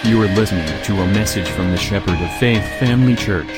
You 0.00 0.16
are 0.24 0.32
listening 0.32 0.64
to 0.64 0.92
a 1.04 1.06
message 1.12 1.44
from 1.44 1.68
the 1.68 1.76
Shepherd 1.76 2.16
of 2.24 2.32
Faith 2.40 2.64
Family 2.80 3.12
Church. 3.12 3.52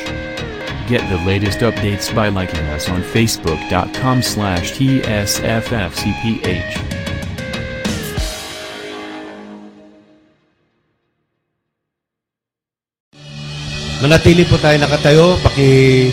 Get 0.90 1.06
the 1.06 1.22
latest 1.22 1.62
updates 1.62 2.10
by 2.10 2.34
liking 2.34 2.66
us 2.74 2.90
on 2.90 2.98
facebook.com 2.98 4.26
slash 4.26 4.74
tsffcph. 4.74 6.42
Manatili 14.02 14.42
po 14.50 14.58
tayo 14.58 14.82
nakatayo. 14.82 15.38
Paki 15.46 16.10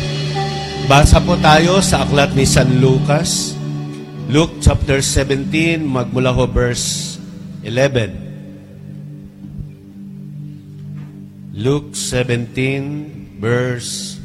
basa 0.85 1.17
po 1.25 1.41
tayo 1.41 1.81
sa 1.81 2.05
aklat 2.05 2.37
ni 2.37 2.45
San 2.45 2.77
Lucas. 2.77 3.57
Luke 4.29 4.61
chapter 4.61 5.01
17, 5.01 5.81
magmula 5.81 6.29
ho 6.37 6.45
verse 6.45 7.17
11. 7.65 8.28
Luke 11.59 11.91
17, 11.91 13.35
verse 13.35 14.15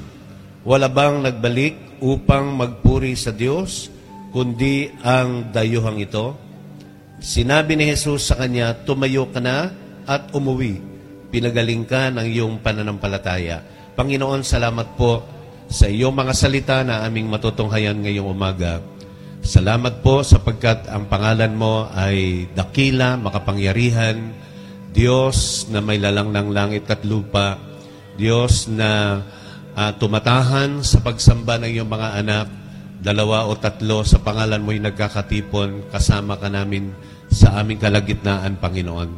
Wala 0.64 0.88
bang 0.88 1.20
nagbalik 1.20 2.00
upang 2.00 2.56
magpuri 2.56 3.20
sa 3.20 3.36
Diyos, 3.36 3.92
kundi 4.32 4.88
ang 5.04 5.52
dayuhang 5.52 6.00
ito? 6.00 6.40
Sinabi 7.20 7.76
ni 7.76 7.92
Jesus 7.92 8.32
sa 8.32 8.40
kanya, 8.40 8.80
tumayo 8.88 9.28
ka 9.28 9.44
na 9.44 9.76
at 10.08 10.32
umuwi. 10.32 10.80
Pinagaling 11.28 11.84
ka 11.84 12.08
ng 12.16 12.23
iyong 12.23 12.64
pananampalataya. 12.64 13.60
Panginoon, 14.00 14.40
salamat 14.48 14.95
po 14.95 15.36
sa 15.68 15.92
iyong 15.92 16.16
mga 16.16 16.34
salita 16.34 16.78
na 16.84 17.04
aming 17.04 17.28
matutunghayan 17.28 18.00
ngayong 18.00 18.28
umaga. 18.28 18.80
Salamat 19.44 20.04
po 20.04 20.23
sapagkat 20.23 20.88
ang 20.92 21.08
pangalan 21.08 21.56
mo 21.56 21.88
ay 21.92 22.48
dakila, 22.52 23.16
makapangyarihan, 23.20 24.36
Diyos 24.92 25.67
na 25.70 25.80
may 25.83 26.00
lalang 26.02 26.33
ng 26.33 26.50
langit 26.52 26.89
at 26.89 27.04
lupa, 27.05 27.60
Diyos 28.17 28.66
na 28.72 29.22
uh, 29.78 29.92
tumatahan 29.95 30.82
sa 30.82 31.04
pagsamba 31.04 31.61
ng 31.61 31.70
iyong 31.70 31.92
mga 31.92 32.10
anak, 32.17 32.48
dalawa 32.98 33.45
o 33.45 33.54
tatlo 33.55 34.02
sa 34.02 34.20
pangalan 34.20 34.64
mo'y 34.64 34.82
nagkakatipon, 34.82 35.94
kasama 35.94 36.36
ka 36.42 36.49
namin 36.49 36.92
sa 37.30 37.61
aming 37.61 37.78
kalagitnaan, 37.78 38.58
Panginoon. 38.58 39.10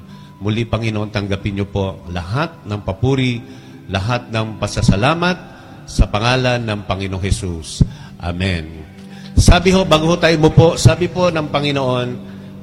Muli, 0.44 0.68
Panginoon, 0.68 1.14
tanggapin 1.14 1.62
niyo 1.62 1.68
po 1.72 2.04
lahat 2.12 2.68
ng 2.68 2.81
papuri, 2.84 3.40
lahat 3.88 4.30
ng 4.30 4.60
pasasalamat 4.60 5.59
sa 5.90 6.06
pangalan 6.06 6.62
ng 6.62 6.86
Panginoong 6.86 7.24
Jesus. 7.26 7.82
Amen. 8.22 8.86
Sabi 9.34 9.74
ho, 9.74 9.82
bago 9.82 10.06
ho 10.06 10.16
tayo 10.22 10.38
mo 10.38 10.54
po, 10.54 10.78
sabi 10.78 11.10
po 11.10 11.34
ng 11.34 11.50
Panginoon 11.50 12.08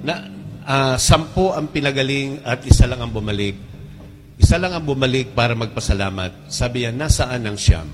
na 0.06 0.14
uh, 0.62 0.94
sampu 0.94 1.50
ang 1.50 1.66
pinagaling 1.66 2.38
at 2.46 2.62
isa 2.62 2.86
lang 2.86 3.02
ang 3.02 3.10
bumalik. 3.10 3.58
Isa 4.38 4.60
lang 4.62 4.76
ang 4.76 4.84
bumalik 4.86 5.34
para 5.34 5.58
magpasalamat. 5.58 6.46
Sabi 6.46 6.86
yan, 6.86 6.94
nasaan 6.94 7.48
ang 7.48 7.58
siyam? 7.58 7.88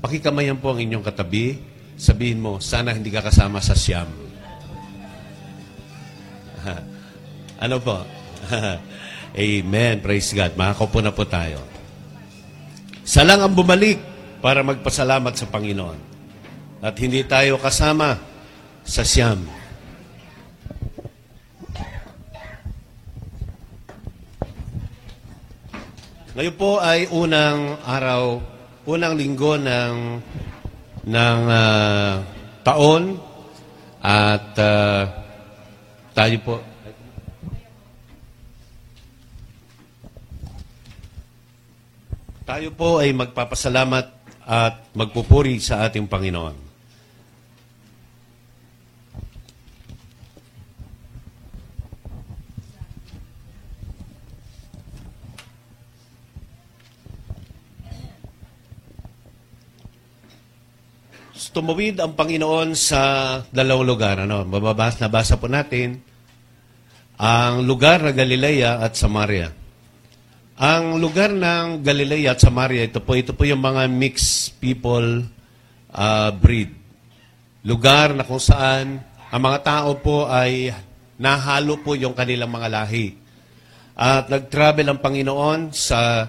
Pakikamayan 0.00 0.56
po 0.56 0.72
ang 0.72 0.80
inyong 0.80 1.04
katabi. 1.04 1.60
Sabihin 2.00 2.40
mo, 2.40 2.56
sana 2.62 2.96
hindi 2.96 3.12
ka 3.12 3.20
kasama 3.20 3.60
sa 3.60 3.76
siyam. 3.76 4.08
ano 7.64 7.76
po? 7.82 8.00
Amen. 9.36 9.94
Praise 10.00 10.32
God. 10.32 10.56
Makakaupo 10.56 11.04
na 11.04 11.12
po 11.12 11.28
tayo. 11.28 11.60
Isa 13.04 13.26
lang 13.26 13.42
ang 13.42 13.52
bumalik 13.52 14.09
para 14.40 14.64
magpasalamat 14.64 15.36
sa 15.36 15.46
Panginoon. 15.48 16.00
At 16.80 16.96
hindi 16.96 17.20
tayo 17.28 17.60
kasama 17.60 18.16
sa 18.80 19.04
siyam. 19.04 19.44
Ngayon 26.32 26.56
po 26.56 26.80
ay 26.80 27.04
unang 27.12 27.76
araw, 27.84 28.40
unang 28.88 29.12
linggo 29.12 29.60
ng 29.60 29.96
ng 31.04 31.40
uh, 31.48 32.12
taon 32.64 33.20
at 34.00 34.56
uh, 34.56 35.04
tayo 36.16 36.36
po 36.40 36.56
tayo 42.44 42.68
po 42.74 42.98
ay 42.98 43.14
magpapasalamat 43.14 44.19
at 44.50 44.90
magpupuri 44.98 45.62
sa 45.62 45.86
ating 45.86 46.10
Panginoon. 46.10 46.70
tumawid 61.50 61.98
ang 61.98 62.14
Panginoon 62.14 62.78
sa 62.78 63.00
dalawang 63.50 63.86
lugar. 63.86 64.22
Ano? 64.22 64.46
Mababas, 64.46 65.02
nabasa 65.02 65.34
po 65.34 65.50
natin 65.50 65.98
ang 67.18 67.66
lugar 67.66 68.00
na 68.00 68.14
Galilea 68.14 68.80
at 68.80 68.94
Samaria. 68.94 69.59
Ang 70.60 71.00
lugar 71.00 71.32
ng 71.32 71.80
Galilea 71.80 72.36
at 72.36 72.44
Samaria, 72.44 72.84
ito 72.84 73.00
po, 73.00 73.16
ito 73.16 73.32
po 73.32 73.48
yung 73.48 73.64
mga 73.64 73.88
mixed 73.88 74.60
people 74.60 75.24
uh, 75.88 76.30
breed. 76.36 76.68
Lugar 77.64 78.12
na 78.12 78.28
kung 78.28 78.44
saan 78.44 79.00
ang 79.32 79.40
mga 79.40 79.64
tao 79.64 79.96
po 79.96 80.28
ay 80.28 80.68
nahalo 81.16 81.80
po 81.80 81.96
yung 81.96 82.12
kanilang 82.12 82.52
mga 82.52 82.76
lahi. 82.76 83.16
At 83.96 84.28
nag-travel 84.28 84.84
ang 84.84 85.00
Panginoon 85.00 85.72
sa 85.72 86.28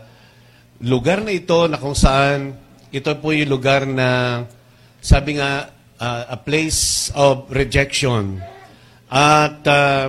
lugar 0.80 1.28
na 1.28 1.36
ito 1.36 1.68
na 1.68 1.76
kung 1.76 1.92
saan 1.92 2.56
ito 2.88 3.12
po 3.20 3.36
yung 3.36 3.52
lugar 3.52 3.84
na 3.84 4.48
sabi 5.04 5.44
nga, 5.44 5.76
uh, 6.00 6.24
a 6.32 6.40
place 6.40 7.12
of 7.20 7.52
rejection. 7.52 8.40
At 9.12 9.60
uh, 9.68 10.08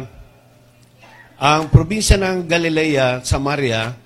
ang 1.42 1.74
probinsya 1.74 2.22
ng 2.22 2.46
Galilea, 2.46 3.26
Samaria, 3.26 3.98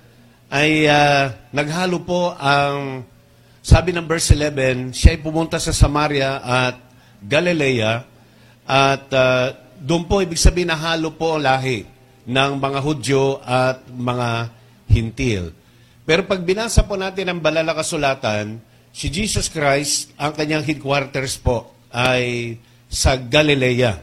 ay 0.47 0.87
uh, 0.87 1.31
naghalo 1.51 2.03
po 2.03 2.31
ang, 2.35 3.03
sabi 3.59 3.91
ng 3.91 4.07
verse 4.07 4.31
11, 4.31 4.95
siya 4.95 5.15
ay 5.15 5.19
pumunta 5.19 5.59
sa 5.59 5.75
Samaria 5.75 6.39
at 6.39 6.75
Galilea 7.19 8.03
at 8.67 9.05
uh, 9.11 9.51
doon 9.77 10.07
po 10.07 10.23
ibig 10.23 10.39
sabihin 10.39 10.71
nahalo 10.71 11.13
po 11.13 11.35
ang 11.35 11.43
lahi 11.43 11.83
ng 12.27 12.51
mga 12.59 12.79
Hudyo 12.79 13.43
at 13.43 13.83
mga 13.91 14.29
Hintil. 14.87 15.51
Pero 16.07 16.23
pag 16.23 16.39
binasa 16.43 16.87
po 16.87 16.95
natin 16.95 17.27
ang 17.27 17.39
balala 17.43 17.75
kasulatan, 17.75 18.63
Si 18.97 19.13
Jesus 19.13 19.45
Christ, 19.45 20.09
ang 20.17 20.33
kanyang 20.33 20.65
headquarters 20.65 21.37
po 21.37 21.69
ay 21.93 22.57
sa 22.89 23.13
Galilea. 23.13 23.93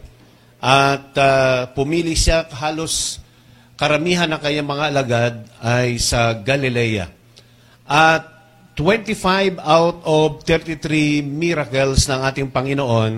At 0.62 1.11
uh, 1.19 1.67
pumili 1.75 2.14
siya 2.14 2.46
halos 2.62 3.19
karamihan 3.75 4.31
ng 4.31 4.41
kanyang 4.41 4.69
mga 4.71 4.85
alagad 4.91 5.35
ay 5.62 5.99
sa 5.99 6.35
Galilea. 6.35 7.11
At 7.85 8.23
25 8.75 9.62
out 9.62 9.99
of 10.03 10.43
33 10.43 11.23
miracles 11.23 12.11
ng 12.11 12.21
ating 12.26 12.49
Panginoon 12.50 13.12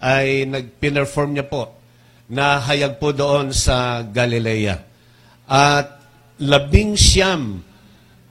ay 0.00 0.48
nagpinerform 0.48 1.36
niya 1.36 1.46
po 1.48 1.76
na 2.28 2.56
hayag 2.60 2.96
po 2.96 3.12
doon 3.12 3.52
sa 3.52 4.00
Galilea. 4.00 4.80
At 5.44 6.00
labing 6.40 6.96
siyam 6.96 7.60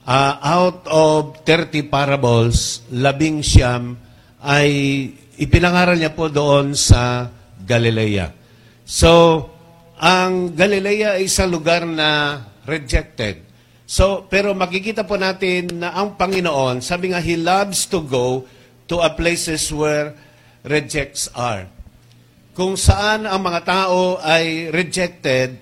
ah, 0.06 0.42
out 0.42 0.90
of 0.90 1.46
30 1.46 1.94
parables, 1.94 2.82
labing 2.90 3.46
siyam 3.46 3.94
ay 4.42 4.70
ipinangaral 5.38 5.98
niya 5.98 6.14
po 6.14 6.28
doon 6.28 6.74
sa 6.74 7.30
Galilea. 7.64 8.34
So, 8.84 9.53
ang 10.04 10.52
Galilea 10.52 11.16
ay 11.16 11.32
isang 11.32 11.48
lugar 11.48 11.88
na 11.88 12.44
rejected. 12.68 13.40
So, 13.88 14.28
pero 14.28 14.52
makikita 14.52 15.08
po 15.08 15.16
natin 15.16 15.80
na 15.80 15.96
ang 15.96 16.20
Panginoon, 16.20 16.84
sabi 16.84 17.16
nga, 17.16 17.24
He 17.24 17.40
loves 17.40 17.88
to 17.88 18.04
go 18.04 18.44
to 18.92 19.00
a 19.00 19.08
places 19.16 19.72
where 19.72 20.12
rejects 20.68 21.32
are. 21.32 21.72
Kung 22.52 22.76
saan 22.76 23.24
ang 23.24 23.48
mga 23.48 23.64
tao 23.64 24.20
ay 24.20 24.76
rejected, 24.76 25.56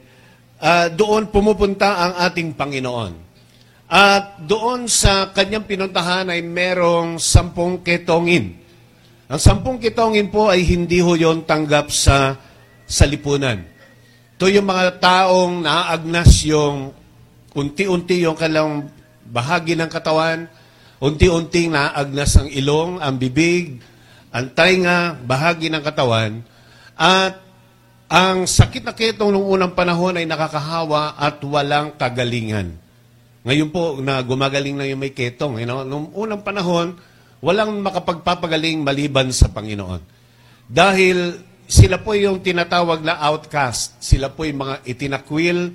ah, 0.58 0.90
doon 0.90 1.30
pumupunta 1.30 2.02
ang 2.02 2.14
ating 2.26 2.58
Panginoon. 2.58 3.14
At 3.94 4.42
doon 4.42 4.90
sa 4.90 5.30
kanyang 5.30 5.70
pinuntahan 5.70 6.34
ay 6.34 6.42
merong 6.42 7.22
sampung 7.22 7.86
ketongin. 7.86 8.58
Ang 9.30 9.38
sampung 9.40 9.78
kitongin 9.78 10.34
po 10.34 10.50
ay 10.50 10.66
hindi 10.66 10.98
ho 10.98 11.14
yon 11.14 11.46
tanggap 11.46 11.94
sa, 11.94 12.34
sa 12.90 13.06
lipunan. 13.06 13.72
Ito 14.42 14.50
yung 14.50 14.74
mga 14.74 14.98
taong 14.98 15.62
naaagnas 15.62 16.50
yung 16.50 16.90
unti-unti 17.54 18.26
yung 18.26 18.34
kanilang 18.34 18.90
bahagi 19.30 19.78
ng 19.78 19.86
katawan, 19.86 20.50
unti-unting 20.98 21.70
naagnas 21.70 22.42
ang 22.42 22.50
ilong, 22.50 22.98
ang 22.98 23.22
bibig, 23.22 23.78
ang 24.34 24.50
tainga, 24.50 25.14
bahagi 25.30 25.70
ng 25.70 25.86
katawan, 25.86 26.42
at 26.98 27.38
ang 28.10 28.50
sakit 28.50 28.82
na 28.82 28.98
ketong 28.98 29.30
nung 29.30 29.46
unang 29.46 29.78
panahon 29.78 30.18
ay 30.18 30.26
nakakahawa 30.26 31.22
at 31.22 31.38
walang 31.46 31.94
kagalingan. 31.94 32.74
Ngayon 33.46 33.70
po, 33.70 34.02
na 34.02 34.26
gumagaling 34.26 34.74
na 34.74 34.90
yung 34.90 35.06
may 35.06 35.14
ketong. 35.14 35.62
You 35.62 35.70
know? 35.70 35.86
Nung 35.86 36.10
unang 36.18 36.42
panahon, 36.42 36.98
walang 37.46 37.78
makapagpapagaling 37.86 38.82
maliban 38.82 39.30
sa 39.30 39.54
Panginoon. 39.54 40.02
Dahil 40.66 41.46
sila 41.72 42.04
po 42.04 42.12
yung 42.12 42.44
tinatawag 42.44 43.00
na 43.00 43.16
outcast. 43.16 43.96
Sila 44.04 44.28
po 44.28 44.44
yung 44.44 44.68
mga 44.68 44.84
itinakwil. 44.84 45.72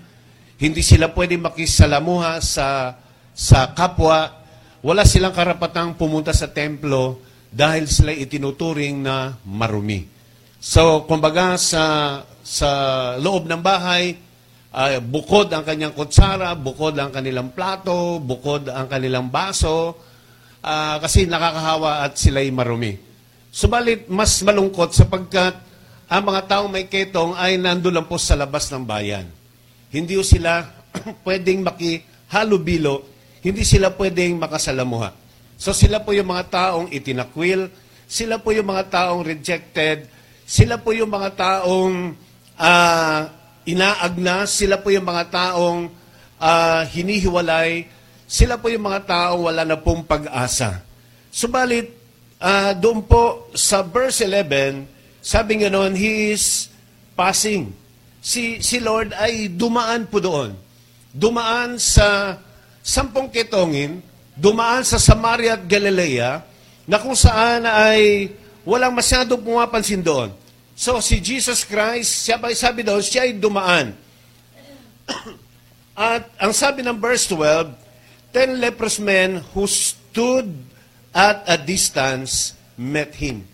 Hindi 0.61 0.85
sila 0.85 1.09
pwede 1.17 1.41
makisalamuha 1.41 2.37
sa, 2.45 3.01
sa 3.33 3.73
kapwa. 3.73 4.45
Wala 4.85 5.09
silang 5.09 5.33
karapatang 5.33 5.97
pumunta 5.97 6.37
sa 6.37 6.53
templo 6.53 7.25
dahil 7.49 7.89
sila 7.89 8.13
itinuturing 8.13 9.01
na 9.01 9.41
marumi. 9.49 10.05
So, 10.61 11.09
kumbaga 11.09 11.57
sa, 11.57 12.21
sa 12.45 12.71
loob 13.17 13.49
ng 13.49 13.65
bahay, 13.65 14.21
ah, 14.77 15.01
bukod 15.01 15.49
ang 15.49 15.65
kanyang 15.65 15.97
kutsara, 15.97 16.53
bukod 16.61 16.93
ang 17.01 17.09
kanilang 17.09 17.57
plato, 17.57 18.21
bukod 18.21 18.69
ang 18.69 18.85
kanilang 18.85 19.33
baso, 19.33 19.97
ah, 20.61 21.01
kasi 21.01 21.25
nakakahawa 21.25 22.05
at 22.05 22.21
sila'y 22.21 22.53
marumi. 22.53 23.01
Subalit, 23.49 24.13
mas 24.13 24.45
malungkot 24.45 24.93
sapagkat 24.93 25.66
ang 26.07 26.23
mga 26.23 26.41
taong 26.47 26.71
may 26.71 26.87
ketong 26.87 27.35
ay 27.35 27.59
nando 27.59 27.91
lang 27.91 28.07
po 28.07 28.15
sa 28.15 28.39
labas 28.39 28.71
ng 28.71 28.87
bayan. 28.87 29.27
Hindi 29.91 30.15
ho 30.15 30.23
sila 30.23 30.63
pwedeng 31.27 31.67
makihalubilo, 31.67 33.03
hindi 33.43 33.67
sila 33.67 33.91
pwedeng 33.91 34.39
makasalamuha. 34.39 35.11
So 35.59 35.75
sila 35.75 35.99
po 35.99 36.15
yung 36.15 36.31
mga 36.31 36.47
taong 36.47 36.95
itinakwil, 36.95 37.67
sila 38.07 38.39
po 38.39 38.55
yung 38.55 38.71
mga 38.71 38.87
taong 38.87 39.27
rejected, 39.27 40.07
sila 40.47 40.79
po 40.79 40.95
yung 40.95 41.11
mga 41.11 41.35
taong 41.35 42.15
ah, 42.55 43.27
inaagnas, 43.67 44.63
sila 44.63 44.79
po 44.79 44.95
yung 44.95 45.11
mga 45.11 45.27
taong 45.27 45.91
ah, 46.39 46.87
hinihiwalay, 46.87 47.83
sila 48.31 48.55
po 48.55 48.71
yung 48.71 48.87
mga 48.87 49.11
taong 49.11 49.43
wala 49.43 49.67
na 49.67 49.75
pong 49.75 50.07
pag-asa. 50.07 50.87
Subalit, 51.35 51.91
ah, 52.39 52.71
doon 52.79 53.03
po 53.03 53.51
sa 53.59 53.83
verse 53.83 54.23
11, 54.23 54.96
sabi 55.27 55.59
nga 55.59 55.67
noon, 55.75 55.99
He 55.99 56.31
is 56.31 56.71
passing. 57.19 57.75
Si, 58.23 58.63
si 58.63 58.79
Lord 58.79 59.11
ay 59.11 59.51
dumaan 59.51 60.07
po 60.07 60.23
doon. 60.23 60.55
Dumaan 61.11 61.83
sa 61.83 62.39
sampung 62.79 63.27
ketongin, 63.35 63.99
dumaan 64.39 64.87
sa 64.87 65.03
Samaria 65.03 65.59
at 65.59 65.67
Galilea, 65.67 66.47
na 66.87 67.03
kung 67.03 67.19
saan 67.19 67.67
ay 67.67 68.31
walang 68.63 68.95
masyadong 68.95 69.43
pumapansin 69.43 69.99
doon. 69.99 70.31
So, 70.79 71.03
si 71.03 71.19
Jesus 71.19 71.67
Christ, 71.67 72.23
siya 72.23 72.39
ba 72.39 72.55
sabi 72.55 72.87
doon, 72.87 73.03
siya 73.03 73.27
ay 73.27 73.35
dumaan. 73.35 73.99
At 75.97 76.29
ang 76.37 76.53
sabi 76.53 76.85
ng 76.85 77.01
verse 77.01 77.25
12, 77.33 77.73
ten 78.37 78.61
leprous 78.61 79.01
men 79.01 79.41
who 79.57 79.65
stood 79.65 80.53
at 81.17 81.41
a 81.49 81.57
distance 81.57 82.53
met 82.77 83.17
him. 83.17 83.49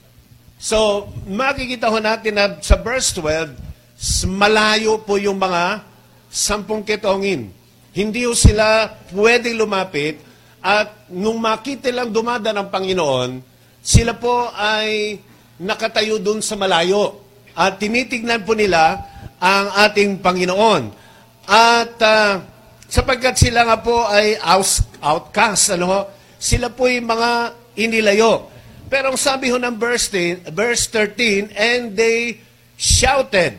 So, 0.62 1.11
makikita 1.26 1.91
ho 1.91 1.99
natin 1.99 2.38
na 2.38 2.55
sa 2.62 2.79
verse 2.79 3.11
12, 3.19 3.50
s- 3.99 4.23
malayo 4.31 5.03
po 5.03 5.19
yung 5.19 5.35
mga 5.35 5.82
sampung 6.31 6.87
ketongin. 6.87 7.50
Hindi 7.91 8.23
ho 8.23 8.32
sila 8.38 8.87
pwedeng 9.11 9.59
lumapit 9.59 10.23
at 10.62 11.11
nung 11.11 11.43
makita 11.43 11.91
lang 11.91 12.14
dumada 12.14 12.55
ng 12.55 12.70
Panginoon, 12.70 13.43
sila 13.82 14.14
po 14.14 14.55
ay 14.55 15.19
nakatayo 15.59 16.23
dun 16.23 16.38
sa 16.38 16.55
malayo 16.55 17.19
at 17.59 17.82
tinitignan 17.82 18.47
po 18.47 18.55
nila 18.55 19.03
ang 19.43 19.67
ating 19.91 20.23
Panginoon. 20.23 20.82
At 21.50 21.99
ah, 21.99 22.38
sapagkat 22.87 23.35
sila 23.35 23.67
nga 23.67 23.82
po 23.82 24.06
ay 24.06 24.38
outcast, 25.03 25.75
ano 25.75 25.85
ho, 25.91 26.00
sila 26.38 26.70
po 26.70 26.87
ay 26.87 27.03
mga 27.03 27.31
inilayo. 27.82 28.47
Pero 28.92 29.08
ang 29.08 29.16
sabi 29.16 29.48
ho 29.48 29.56
ng 29.56 29.80
verse 29.80 30.12
10, 30.12 30.52
verse 30.52 30.84
13, 30.84 31.48
and 31.56 31.96
they 31.96 32.44
shouted, 32.76 33.56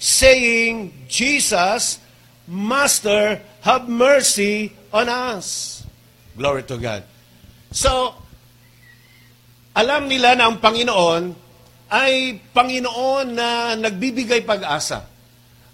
saying, 0.00 0.88
Jesus, 1.04 2.00
Master, 2.48 3.44
have 3.60 3.84
mercy 3.84 4.72
on 4.88 5.12
us. 5.12 5.84
Glory 6.32 6.64
to 6.64 6.80
God. 6.80 7.04
So, 7.68 8.16
alam 9.76 10.08
nila 10.08 10.32
na 10.32 10.48
ang 10.48 10.64
Panginoon 10.64 11.36
ay 11.92 12.40
Panginoon 12.48 13.26
na 13.36 13.76
nagbibigay 13.76 14.48
pag-asa. 14.48 15.04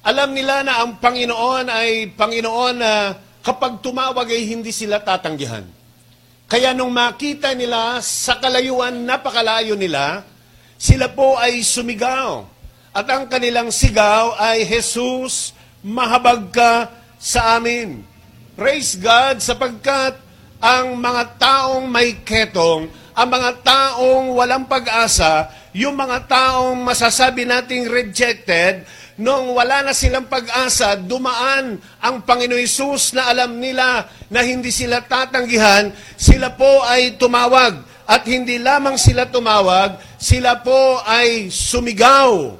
Alam 0.03 0.35
nila 0.35 0.67
na 0.67 0.83
ang 0.83 0.99
Panginoon 0.99 1.71
ay 1.71 2.11
Panginoon 2.11 2.75
na 2.75 3.15
kapag 3.39 3.79
tumawag 3.79 4.27
ay 4.35 4.51
hindi 4.51 4.75
sila 4.75 4.99
tatanggihan. 4.99 5.63
Kaya 6.47 6.71
nung 6.71 6.95
makita 6.95 7.59
nila 7.59 7.99
sa 7.99 8.39
kalayuan, 8.39 9.03
napakalayo 9.03 9.75
nila, 9.75 10.23
sila 10.79 11.11
po 11.11 11.35
ay 11.35 11.59
sumigaw. 11.67 12.47
At 12.95 13.11
ang 13.11 13.27
kanilang 13.27 13.75
sigaw 13.75 14.39
ay, 14.39 14.63
Jesus, 14.63 15.51
mahabag 15.83 16.55
ka 16.55 16.89
sa 17.19 17.59
amin. 17.59 18.07
Praise 18.55 18.95
God 18.95 19.43
sapagkat 19.43 20.17
ang 20.63 20.97
mga 20.97 21.35
taong 21.37 21.85
may 21.91 22.23
ketong, 22.23 22.89
ang 23.13 23.29
mga 23.29 23.51
taong 23.67 24.33
walang 24.33 24.65
pag-asa, 24.71 25.51
yung 25.75 25.99
mga 25.99 26.31
taong 26.31 26.79
masasabi 26.81 27.43
nating 27.45 27.91
rejected, 27.91 28.87
nung 29.17 29.57
wala 29.57 29.81
na 29.81 29.93
silang 29.97 30.29
pag-asa, 30.29 30.97
dumaan 30.97 31.81
ang 32.01 32.17
Panginoon 32.25 32.61
Isus 32.61 33.17
na 33.17 33.33
alam 33.33 33.57
nila 33.57 34.05
na 34.29 34.41
hindi 34.45 34.69
sila 34.69 35.01
tatanggihan, 35.05 35.93
sila 36.17 36.53
po 36.53 36.85
ay 36.85 37.17
tumawag. 37.17 37.97
At 38.07 38.23
hindi 38.23 38.63
lamang 38.63 38.95
sila 39.03 39.27
tumawag, 39.27 39.99
sila 40.15 40.63
po 40.63 41.03
ay 41.03 41.51
sumigaw 41.51 42.55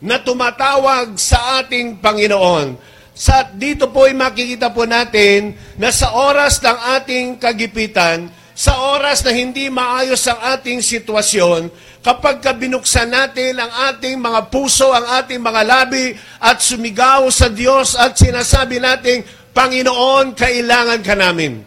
na 0.00 0.16
tumatawag 0.16 1.14
sa 1.20 1.60
ating 1.60 2.00
Panginoon. 2.00 2.80
Sa 3.12 3.44
dito 3.52 3.92
po 3.92 4.08
ay 4.08 4.16
makikita 4.16 4.72
po 4.72 4.88
natin 4.88 5.52
na 5.76 5.92
sa 5.92 6.16
oras 6.16 6.56
ng 6.64 6.78
ating 6.98 7.36
kagipitan, 7.36 8.32
sa 8.56 8.96
oras 8.96 9.20
na 9.20 9.36
hindi 9.36 9.68
maayos 9.68 10.24
ang 10.24 10.40
ating 10.56 10.80
sitwasyon, 10.80 11.68
kapag 12.02 12.42
ka 12.42 12.50
binuksan 12.52 13.08
natin 13.08 13.56
ang 13.62 13.94
ating 13.94 14.18
mga 14.18 14.50
puso, 14.50 14.90
ang 14.90 15.22
ating 15.22 15.38
mga 15.38 15.62
labi, 15.62 16.12
at 16.42 16.58
sumigaw 16.58 17.30
sa 17.30 17.46
Diyos 17.46 17.94
at 17.94 18.18
sinasabi 18.18 18.82
natin, 18.82 19.22
Panginoon, 19.54 20.34
kailangan 20.34 21.00
ka 21.00 21.14
namin. 21.14 21.62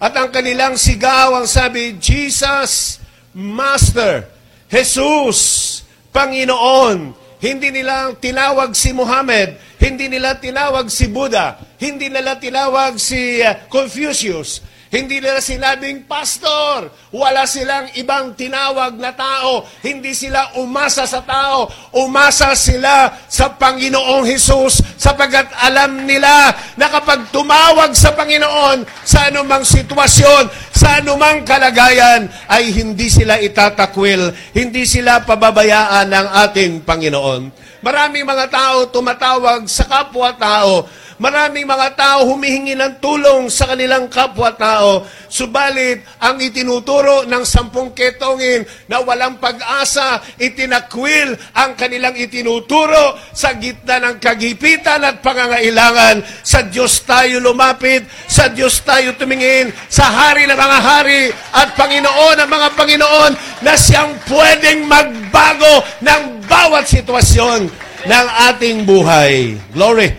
At 0.00 0.16
ang 0.16 0.34
kanilang 0.34 0.74
sigaw, 0.74 1.38
ang 1.38 1.46
sabi, 1.46 2.00
Jesus, 2.02 2.98
Master, 3.30 4.26
Jesus, 4.66 5.80
Panginoon. 6.10 7.14
Hindi 7.40 7.72
nila 7.72 8.12
tinawag 8.20 8.76
si 8.76 8.92
Muhammad, 8.92 9.56
hindi 9.80 10.12
nila 10.12 10.36
tinawag 10.36 10.92
si 10.92 11.08
Buddha, 11.08 11.56
hindi 11.80 12.12
nila 12.12 12.36
tinawag 12.36 13.00
si 13.00 13.40
uh, 13.40 13.64
Confucius, 13.72 14.60
Hindi 14.90 15.22
nila 15.22 15.38
sinabing, 15.38 16.02
Pastor, 16.10 16.90
wala 17.14 17.46
silang 17.46 17.86
ibang 17.94 18.34
tinawag 18.34 18.98
na 18.98 19.14
tao. 19.14 19.62
Hindi 19.86 20.10
sila 20.18 20.58
umasa 20.58 21.06
sa 21.06 21.22
tao. 21.22 21.70
Umasa 21.94 22.58
sila 22.58 23.06
sa 23.30 23.54
Panginoong 23.54 24.26
Hesus 24.26 24.82
sapagat 24.98 25.46
alam 25.62 26.10
nila 26.10 26.50
na 26.74 26.90
kapag 26.90 27.30
tumawag 27.30 27.94
sa 27.94 28.18
Panginoon 28.18 28.82
sa 29.06 29.30
anumang 29.30 29.62
sitwasyon, 29.62 30.50
sa 30.74 30.98
anumang 30.98 31.46
kalagayan, 31.46 32.26
ay 32.50 32.74
hindi 32.74 33.06
sila 33.06 33.38
itatakwil. 33.38 34.34
Hindi 34.50 34.90
sila 34.90 35.22
pababayaan 35.22 36.10
ng 36.10 36.26
ating 36.50 36.82
Panginoon. 36.82 37.69
Maraming 37.80 38.28
mga 38.28 38.46
tao 38.52 38.78
tumatawag 38.92 39.64
sa 39.64 39.88
kapwa-tao 39.88 40.84
Maraming 41.20 41.68
mga 41.68 42.00
tao 42.00 42.32
humihingi 42.32 42.72
ng 42.72 42.96
tulong 42.96 43.52
sa 43.52 43.68
kanilang 43.68 44.08
kapwa-tao. 44.08 45.04
Subalit, 45.28 46.00
ang 46.16 46.40
itinuturo 46.40 47.28
ng 47.28 47.44
sampung 47.44 47.92
ketongin 47.92 48.64
na 48.88 49.04
walang 49.04 49.36
pag-asa, 49.36 50.24
itinakwil 50.40 51.36
ang 51.52 51.76
kanilang 51.76 52.16
itinuturo 52.16 53.20
sa 53.36 53.52
gitna 53.52 54.00
ng 54.00 54.16
kagipitan 54.16 55.04
at 55.04 55.20
pangangailangan. 55.20 56.24
Sa 56.40 56.64
Diyos 56.64 57.04
tayo 57.04 57.36
lumapit, 57.36 58.08
sa 58.24 58.48
Diyos 58.48 58.80
tayo 58.80 59.12
tumingin, 59.20 59.76
sa 59.92 60.08
Hari 60.08 60.48
ng 60.48 60.56
mga 60.56 60.78
Hari 60.80 61.22
at 61.52 61.76
Panginoon 61.76 62.36
ng 62.40 62.48
mga 62.48 62.68
Panginoon 62.80 63.32
na 63.60 63.76
siyang 63.76 64.16
pwedeng 64.24 64.88
magbago 64.88 65.84
ng 66.00 66.48
bawat 66.48 66.88
sitwasyon 66.88 67.69
ng 68.06 68.28
ating 68.52 68.88
buhay. 68.88 69.58
Glory! 69.72 70.14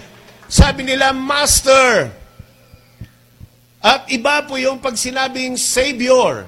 Sabi 0.51 0.83
nila, 0.83 1.15
Master. 1.15 2.11
At 3.81 4.05
iba 4.13 4.45
po 4.45 4.59
yung 4.59 4.77
pag 4.77 4.93
sinabing 4.93 5.57
Savior. 5.57 6.45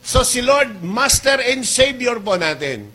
So 0.00 0.24
si 0.24 0.40
Lord, 0.40 0.80
Master 0.80 1.42
and 1.42 1.66
Savior 1.66 2.22
po 2.22 2.40
natin. 2.40 2.88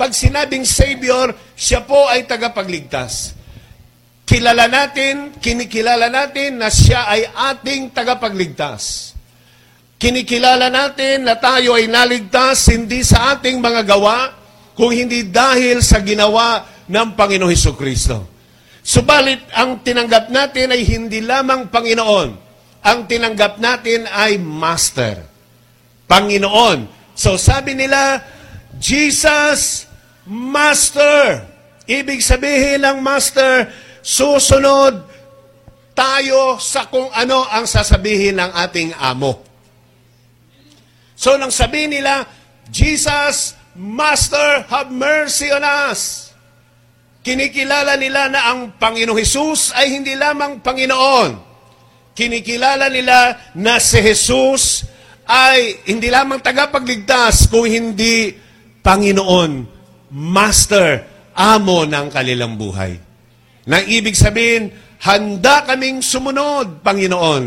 Pag 0.00 0.16
sinabing 0.16 0.64
Savior, 0.64 1.36
siya 1.52 1.84
po 1.84 2.08
ay 2.08 2.24
tagapagligtas. 2.24 3.36
Kilala 4.24 4.70
natin, 4.70 5.36
kinikilala 5.36 6.08
natin 6.08 6.62
na 6.62 6.72
siya 6.72 7.04
ay 7.10 7.28
ating 7.28 7.92
tagapagligtas. 7.92 9.12
Kinikilala 10.00 10.72
natin 10.72 11.28
na 11.28 11.36
tayo 11.36 11.76
ay 11.76 11.84
naligtas 11.90 12.72
hindi 12.72 13.04
sa 13.04 13.36
ating 13.36 13.60
mga 13.60 13.84
gawa, 13.84 14.32
kung 14.72 14.96
hindi 14.96 15.28
dahil 15.28 15.84
sa 15.84 16.00
ginawa 16.00 16.64
ng 16.90 17.14
Panginoong 17.14 17.54
Heso 17.54 17.78
Kristo. 17.78 18.26
Subalit, 18.82 19.38
ang 19.54 19.78
tinanggap 19.86 20.26
natin 20.34 20.74
ay 20.74 20.82
hindi 20.82 21.22
lamang 21.22 21.70
Panginoon. 21.70 22.28
Ang 22.82 22.98
tinanggap 23.06 23.62
natin 23.62 24.10
ay 24.10 24.40
Master. 24.40 25.22
Panginoon. 26.10 26.90
So 27.14 27.38
sabi 27.38 27.78
nila, 27.78 28.18
Jesus, 28.80 29.86
Master. 30.26 31.46
Ibig 31.86 32.18
sabihin 32.18 32.82
ng 32.82 32.98
Master, 32.98 33.70
susunod 34.02 35.06
tayo 35.94 36.56
sa 36.58 36.88
kung 36.88 37.12
ano 37.12 37.44
ang 37.46 37.68
sasabihin 37.68 38.40
ng 38.40 38.50
ating 38.66 38.90
amo. 38.96 39.44
So 41.14 41.36
nang 41.36 41.52
sabihin 41.52 42.00
nila, 42.00 42.24
Jesus, 42.72 43.52
Master, 43.76 44.64
have 44.72 44.88
mercy 44.88 45.52
on 45.52 45.60
us. 45.62 46.29
Kinikilala 47.20 48.00
nila 48.00 48.32
na 48.32 48.48
ang 48.48 48.80
Panginoong 48.80 49.20
Hesus 49.20 49.76
ay 49.76 49.92
hindi 49.92 50.16
lamang 50.16 50.64
Panginoon. 50.64 51.30
Kinikilala 52.16 52.88
nila 52.88 53.36
na 53.60 53.76
si 53.76 54.00
Jesus 54.00 54.88
ay 55.28 55.84
hindi 55.84 56.08
lamang 56.08 56.40
tagapagligtas, 56.40 57.52
kung 57.52 57.68
hindi 57.68 58.32
Panginoon, 58.80 59.52
Master, 60.16 61.06
Amo 61.36 61.86
ng 61.86 62.08
kanilang 62.10 62.58
buhay. 62.58 62.98
Nang 63.68 63.84
ibig 63.86 64.16
sabihin, 64.16 64.72
handa 65.04 65.62
kaming 65.68 66.00
sumunod, 66.00 66.82
Panginoon, 66.82 67.44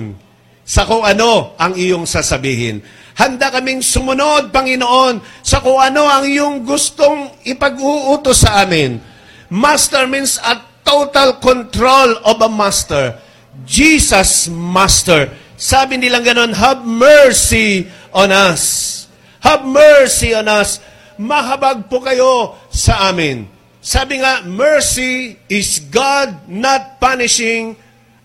sa 0.64 0.88
kung 0.88 1.04
ano 1.04 1.58
ang 1.60 1.76
iyong 1.76 2.08
sasabihin. 2.08 2.80
Handa 3.18 3.50
kaming 3.50 3.82
sumunod, 3.82 4.54
Panginoon, 4.54 5.44
sa 5.44 5.60
kung 5.60 5.78
ano 5.82 6.08
ang 6.08 6.24
iyong 6.24 6.62
gustong 6.62 7.42
ipag-uutos 7.44 8.46
sa 8.46 8.64
amin 8.64 9.13
Master 9.54 10.10
means 10.10 10.42
a 10.42 10.58
total 10.82 11.38
control 11.38 12.18
of 12.26 12.42
a 12.42 12.50
master. 12.50 13.22
Jesus 13.70 14.50
Master. 14.50 15.30
Sabi 15.54 16.02
nilang 16.02 16.26
ganon, 16.26 16.58
have 16.58 16.82
mercy 16.82 17.86
on 18.10 18.34
us. 18.34 19.06
Have 19.46 19.62
mercy 19.62 20.34
on 20.34 20.50
us. 20.50 20.82
Mahabag 21.22 21.86
po 21.86 22.02
kayo 22.02 22.58
sa 22.74 23.14
amin. 23.14 23.46
Sabi 23.78 24.26
nga, 24.26 24.42
mercy 24.42 25.38
is 25.46 25.86
God 25.86 26.50
not 26.50 26.98
punishing 26.98 27.78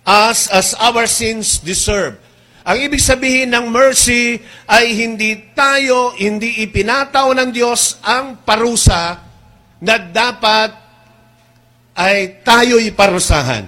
us 0.08 0.49
as 0.49 0.73
our 0.80 1.04
sins 1.04 1.61
deserve. 1.61 2.16
Ang 2.64 2.88
ibig 2.88 3.04
sabihin 3.04 3.52
ng 3.52 3.68
mercy 3.68 4.40
ay 4.64 4.97
hindi 4.97 5.52
tayo, 5.52 6.16
hindi 6.16 6.64
ipinataw 6.64 7.37
ng 7.37 7.52
Diyos 7.52 8.00
ang 8.00 8.40
parusa 8.49 9.20
na 9.85 9.94
dapat 10.00 10.88
ay 11.99 12.47
tayo'y 12.47 12.95
parusahan. 12.95 13.67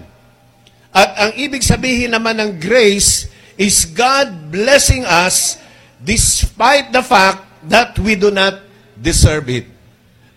At 0.94 1.10
ang 1.18 1.32
ibig 1.34 1.66
sabihin 1.66 2.14
naman 2.14 2.38
ng 2.38 2.62
grace 2.62 3.26
is 3.58 3.90
God 3.90 4.54
blessing 4.54 5.02
us 5.02 5.58
despite 5.99 6.94
the 6.94 7.02
fact 7.02 7.42
that 7.66 7.99
we 7.99 8.14
do 8.14 8.30
not 8.30 8.62
deserve 8.94 9.50
it. 9.50 9.66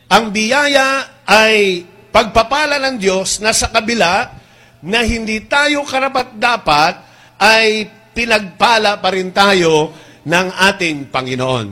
Ang 0.10 0.34
biyaya 0.34 1.22
ay 1.26 1.86
pagpapala 2.10 2.82
ng 2.82 2.98
Diyos 2.98 3.42
na 3.42 3.54
sa 3.54 3.70
kabila 3.70 4.30
na 4.84 5.00
hindi 5.06 5.46
tayo 5.46 5.86
karapat-dapat 5.86 6.94
ay 7.40 7.88
pinagpala 8.14 9.02
pa 9.02 9.10
rin 9.10 9.34
tayo 9.34 9.94
ng 10.26 10.48
ating 10.70 11.10
Panginoon. 11.10 11.68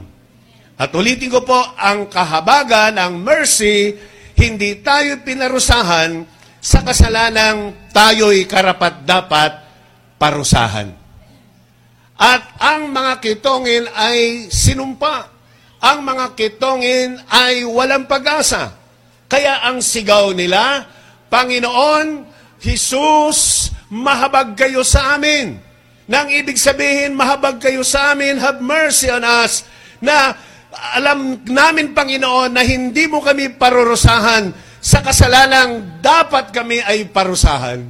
At 0.81 0.89
ulitin 0.97 1.29
ko 1.29 1.45
po, 1.45 1.61
ang 1.77 2.09
kahabagan 2.09 2.97
ng 2.97 3.13
mercy 3.21 3.93
hindi 4.41 4.81
tayo 4.81 5.21
pinarusahan 5.21 6.25
sa 6.57 6.81
kasalanang 6.81 7.93
tayo'y 7.93 8.49
karapat-dapat 8.49 9.61
parusahan. 10.17 10.89
At 12.17 12.57
ang 12.57 12.89
mga 12.89 13.21
kitongin 13.21 13.85
ay 13.93 14.49
sinumpa. 14.49 15.29
Ang 15.81 16.05
mga 16.05 16.33
kitongin 16.33 17.21
ay 17.29 17.65
walang 17.65 18.09
pag-asa. 18.09 18.73
Kaya 19.29 19.61
ang 19.65 19.81
sigaw 19.81 20.33
nila, 20.33 20.85
Panginoon, 21.29 22.25
Jesus, 22.61 23.69
mahabag 23.89 24.57
kayo 24.57 24.81
sa 24.81 25.17
amin. 25.17 25.57
Nang 26.05 26.29
ibig 26.29 26.57
sabihin, 26.57 27.13
mahabag 27.17 27.57
kayo 27.61 27.81
sa 27.81 28.13
amin, 28.13 28.37
have 28.37 28.61
mercy 28.61 29.09
on 29.09 29.25
us, 29.25 29.65
na 29.97 30.33
alam 30.71 31.43
namin, 31.43 31.91
Panginoon, 31.91 32.55
na 32.55 32.63
hindi 32.63 33.05
mo 33.07 33.19
kami 33.19 33.55
parurusahan 33.59 34.51
sa 34.81 35.03
kasalanang 35.03 36.01
dapat 36.01 36.49
kami 36.49 36.79
ay 36.81 37.05
parusahan. 37.11 37.83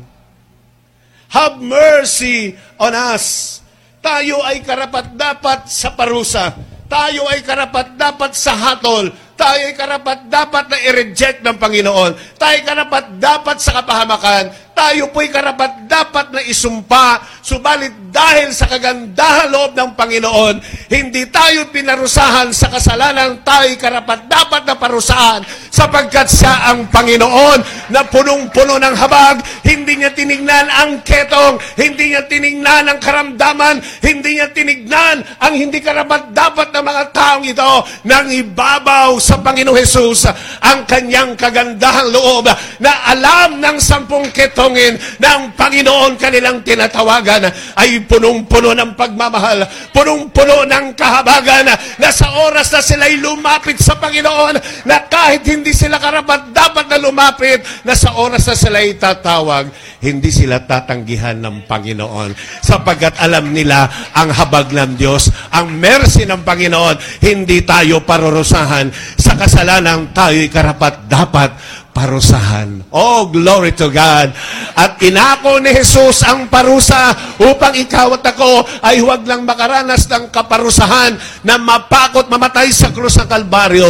Have 1.32 1.64
mercy 1.64 2.58
on 2.76 2.92
us. 2.92 3.58
Tayo 4.04 4.44
ay 4.44 4.66
karapat-dapat 4.66 5.70
sa 5.72 5.96
parusa. 5.96 6.52
Tayo 6.92 7.24
ay 7.32 7.40
karapat-dapat 7.46 8.36
sa 8.36 8.52
hatol. 8.52 9.08
Tayo 9.40 9.72
ay 9.72 9.76
karapat-dapat 9.78 10.66
na 10.68 10.78
i-reject 10.92 11.40
ng 11.40 11.56
Panginoon. 11.56 12.12
Tayo 12.36 12.54
ay 12.60 12.66
karapat-dapat 12.68 13.58
sa 13.64 13.80
kapahamakan 13.80 14.52
tayo 14.82 15.14
po'y 15.14 15.30
karapat 15.30 15.86
dapat 15.86 16.34
na 16.34 16.42
isumpa, 16.42 17.22
subalit 17.46 17.94
dahil 18.10 18.50
sa 18.50 18.66
kagandahan 18.66 19.54
loob 19.54 19.78
ng 19.78 19.94
Panginoon, 19.94 20.56
hindi 20.90 21.30
tayo 21.30 21.70
pinarusahan 21.70 22.50
sa 22.50 22.74
kasalanan, 22.74 23.46
tayo'y 23.46 23.78
karapat 23.78 24.26
dapat 24.26 24.66
na 24.66 24.74
parusahan 24.74 25.46
sapagkat 25.70 26.28
siya 26.28 26.74
ang 26.74 26.90
Panginoon 26.90 27.90
na 27.94 28.02
punong-puno 28.10 28.82
ng 28.82 28.96
habag, 28.98 29.46
hindi 29.62 30.02
niya 30.02 30.12
tinignan 30.18 30.68
ang 30.68 31.06
ketong, 31.06 31.62
hindi 31.78 32.12
niya 32.12 32.26
tinignan 32.26 32.90
ang 32.90 33.00
karamdaman, 33.00 33.80
hindi 34.02 34.42
niya 34.42 34.50
tinignan 34.50 35.24
ang 35.40 35.54
hindi 35.54 35.78
karapat 35.80 36.34
dapat 36.34 36.74
ng 36.74 36.84
mga 36.84 37.04
taong 37.16 37.46
ito. 37.48 37.74
Nang 38.04 38.28
ibabaw 38.28 39.16
sa 39.22 39.40
Panginoon 39.40 39.78
Jesus 39.78 40.28
ang 40.60 40.84
kanyang 40.84 41.40
kagandahang 41.40 42.12
loob 42.12 42.52
na 42.84 42.92
alam 43.08 43.62
ng 43.62 43.78
sampung 43.80 44.28
ketong 44.36 44.71
panalangin 44.72 44.96
ng 45.20 45.42
Panginoon 45.60 46.12
kanilang 46.16 46.64
tinatawagan 46.64 47.52
ay 47.78 48.04
punong-puno 48.08 48.72
ng 48.72 48.96
pagmamahal, 48.96 49.68
punong-puno 49.92 50.64
ng 50.66 50.96
kahabagan 50.96 51.68
na 52.00 52.10
sa 52.10 52.32
oras 52.48 52.72
na 52.72 52.82
sila'y 52.82 53.20
lumapit 53.20 53.78
sa 53.80 54.00
Panginoon 54.00 54.88
na 54.88 55.06
kahit 55.12 55.44
hindi 55.46 55.76
sila 55.76 56.00
karapat 56.00 56.56
dapat 56.56 56.88
na 56.88 56.98
lumapit, 57.00 57.60
na 57.84 57.94
sa 57.96 58.16
oras 58.16 58.48
na 58.48 58.56
sila'y 58.56 58.96
tatawag, 58.96 59.68
hindi 60.02 60.32
sila 60.32 60.64
tatanggihan 60.64 61.38
ng 61.38 61.68
Panginoon 61.68 62.64
sapagkat 62.64 63.20
alam 63.20 63.52
nila 63.52 64.12
ang 64.16 64.32
habag 64.32 64.72
ng 64.72 64.96
Diyos, 64.96 65.30
ang 65.52 65.76
mercy 65.76 66.24
ng 66.24 66.42
Panginoon, 66.42 67.22
hindi 67.22 67.62
tayo 67.68 68.02
parurusahan 68.04 68.90
sa 69.20 69.36
kasalanan 69.36 70.10
tayo'y 70.16 70.48
karapat 70.50 71.06
dapat 71.06 71.50
parusahan. 71.92 72.88
Oh, 72.92 73.28
glory 73.28 73.76
to 73.76 73.92
God. 73.92 74.32
At 74.76 74.98
inako 75.04 75.60
ni 75.60 75.76
Jesus 75.76 76.24
ang 76.24 76.48
parusa 76.48 77.12
upang 77.40 77.76
ikaw 77.76 78.16
at 78.16 78.26
ako 78.26 78.66
ay 78.82 79.04
huwag 79.04 79.28
lang 79.28 79.44
makaranas 79.44 80.08
ng 80.08 80.32
kaparusahan 80.32 81.16
na 81.44 81.60
mapakot 81.60 82.32
mamatay 82.32 82.72
sa 82.72 82.90
krus 82.90 83.20
ng 83.20 83.28
Kalbaryo 83.28 83.90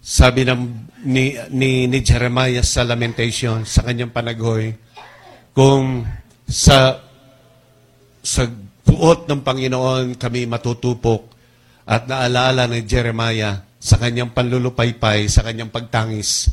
Sabi 0.05 0.45
ng, 0.45 0.93
ni, 1.09 1.33
ni, 1.49 1.89
ni 1.89 1.99
Jeremiah 2.05 2.61
sa 2.61 2.85
Lamentation, 2.85 3.65
sa 3.65 3.81
kanyang 3.81 4.13
panaghoy, 4.13 4.77
kung 5.57 6.05
sa, 6.45 7.01
sa 8.21 8.43
puot 8.85 9.25
ng 9.25 9.41
Panginoon 9.41 10.21
kami 10.21 10.45
matutupok 10.45 11.33
at 11.89 12.05
naalala 12.05 12.69
ni 12.69 12.85
Jeremiah 12.85 13.65
sa 13.81 13.97
kanyang 13.97 14.37
panlulupaypay, 14.37 15.25
sa 15.25 15.41
kanyang 15.41 15.73
pagtangis, 15.73 16.53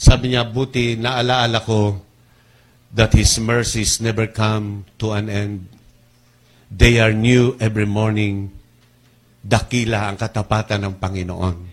sabi 0.00 0.32
niya, 0.32 0.48
buti 0.48 0.96
naalaala 0.96 1.60
ko 1.60 2.00
that 2.96 3.12
His 3.12 3.36
mercies 3.36 4.00
never 4.00 4.24
come 4.24 4.88
to 4.96 5.12
an 5.12 5.28
end. 5.28 5.68
They 6.72 7.04
are 7.04 7.12
new 7.12 7.52
every 7.60 7.84
morning. 7.84 8.48
Dakila 9.44 10.08
ang 10.08 10.16
katapatan 10.16 10.88
ng 10.88 10.94
Panginoon. 10.96 11.67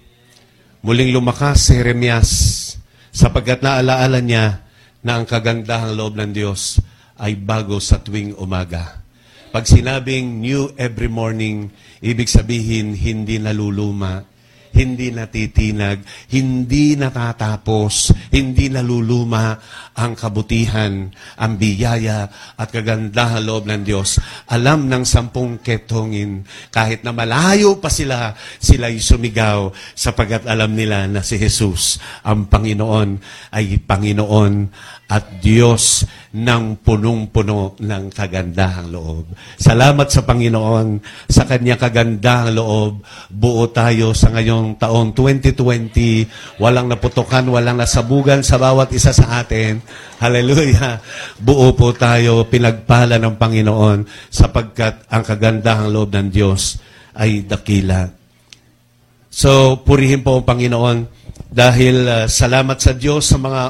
Muling 0.86 1.18
lumakas 1.18 1.74
si 1.74 1.82
Jeremias 1.82 2.30
sapagkat 3.10 3.66
naalaala 3.66 4.22
niya 4.22 4.62
na 5.02 5.18
ang 5.18 5.26
kagandahang 5.26 5.98
loob 5.98 6.14
ng 6.14 6.30
Diyos 6.30 6.78
ay 7.18 7.34
bago 7.42 7.82
sa 7.82 7.98
tuwing 7.98 8.38
umaga. 8.38 9.02
Pag 9.50 9.66
sinabing 9.66 10.46
new 10.46 10.70
every 10.78 11.10
morning, 11.10 11.74
ibig 12.06 12.30
sabihin 12.30 12.94
hindi 12.94 13.42
naluluma, 13.42 14.30
hindi 14.76 15.10
natitinag, 15.10 16.04
hindi 16.36 17.00
natatapos, 17.00 18.12
hindi 18.36 18.68
naluluma 18.68 19.56
ang 19.96 20.14
kabutihan, 20.14 21.08
ang 21.40 21.54
biyaya 21.56 22.28
at 22.60 22.68
kagandahan 22.68 23.42
loob 23.48 23.66
ng 23.72 23.82
Diyos. 23.88 24.20
Alam 24.52 24.92
ng 24.92 25.08
sampung 25.08 25.64
ketongin, 25.64 26.44
kahit 26.70 27.08
na 27.08 27.16
malayo 27.16 27.80
pa 27.80 27.88
sila, 27.88 28.36
sila'y 28.60 29.00
sumigaw 29.00 29.72
sapagat 29.96 30.44
alam 30.44 30.76
nila 30.76 31.08
na 31.08 31.24
si 31.24 31.40
Jesus, 31.40 31.98
ang 32.28 32.52
Panginoon, 32.52 33.18
ay 33.56 33.80
Panginoon 33.80 34.54
at 35.08 35.40
Diyos 35.40 36.04
ng 36.36 36.84
punong-puno 36.84 37.80
ng 37.80 38.04
kagandahang 38.12 38.92
loob. 38.92 39.32
Salamat 39.56 40.12
sa 40.12 40.28
Panginoon 40.28 41.00
sa 41.32 41.48
kanyang 41.48 41.80
kagandahang 41.80 42.52
loob. 42.52 43.00
Buo 43.32 43.72
tayo 43.72 44.12
sa 44.12 44.36
ngayong 44.36 44.76
taong 44.76 45.16
2020. 45.16 46.60
Walang 46.60 46.92
naputukan, 46.92 47.48
walang 47.48 47.80
nasabugan 47.80 48.44
sa 48.44 48.60
bawat 48.60 48.92
isa 48.92 49.16
sa 49.16 49.40
atin. 49.40 49.80
Hallelujah. 50.20 51.00
Buo 51.40 51.72
po 51.72 51.96
tayo, 51.96 52.44
pinagpala 52.52 53.16
ng 53.16 53.40
Panginoon 53.40 54.04
sapagkat 54.28 55.08
ang 55.08 55.24
kagandahang 55.24 55.88
loob 55.88 56.12
ng 56.12 56.28
Diyos 56.28 56.84
ay 57.16 57.48
dakila. 57.48 58.12
So, 59.32 59.80
purihin 59.88 60.20
po 60.20 60.44
ang 60.44 60.48
Panginoon 60.48 60.98
dahil 61.48 61.96
uh, 62.04 62.24
salamat 62.28 62.76
sa 62.76 62.92
Diyos 62.92 63.24
sa 63.24 63.40
mga 63.40 63.64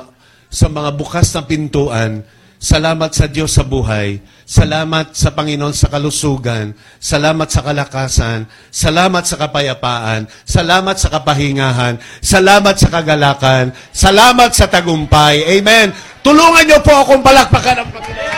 sa 0.50 0.68
mga 0.72 0.90
bukas 0.98 1.30
na 1.36 1.44
pintuan. 1.46 2.26
Salamat 2.66 3.14
sa 3.14 3.30
Diyos 3.30 3.54
sa 3.54 3.62
buhay. 3.62 4.18
Salamat 4.42 5.14
sa 5.14 5.30
Panginoon 5.38 5.70
sa 5.70 5.86
kalusugan. 5.86 6.74
Salamat 6.98 7.46
sa 7.46 7.62
kalakasan. 7.62 8.50
Salamat 8.74 9.22
sa 9.22 9.38
kapayapaan. 9.38 10.26
Salamat 10.50 10.98
sa 10.98 11.14
kapahingahan. 11.14 12.02
Salamat 12.26 12.74
sa 12.74 12.90
kagalakan. 12.90 13.70
Salamat 13.94 14.50
sa 14.50 14.66
tagumpay. 14.66 15.46
Amen. 15.62 15.94
Tulungan 16.26 16.66
niyo 16.66 16.82
po 16.82 17.06
akong 17.06 17.22
palakpakan 17.22 17.86
ang 17.86 17.90
Panginoon. 17.94 18.34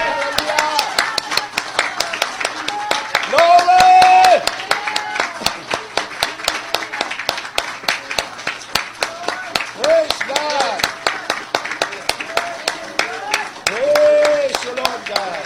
Glory! 3.31 4.43
Praise 9.79 10.19
God! 10.27 10.79
Praise 13.67 14.59
the 14.63 14.71
Lord 14.75 15.01
God. 15.07 15.45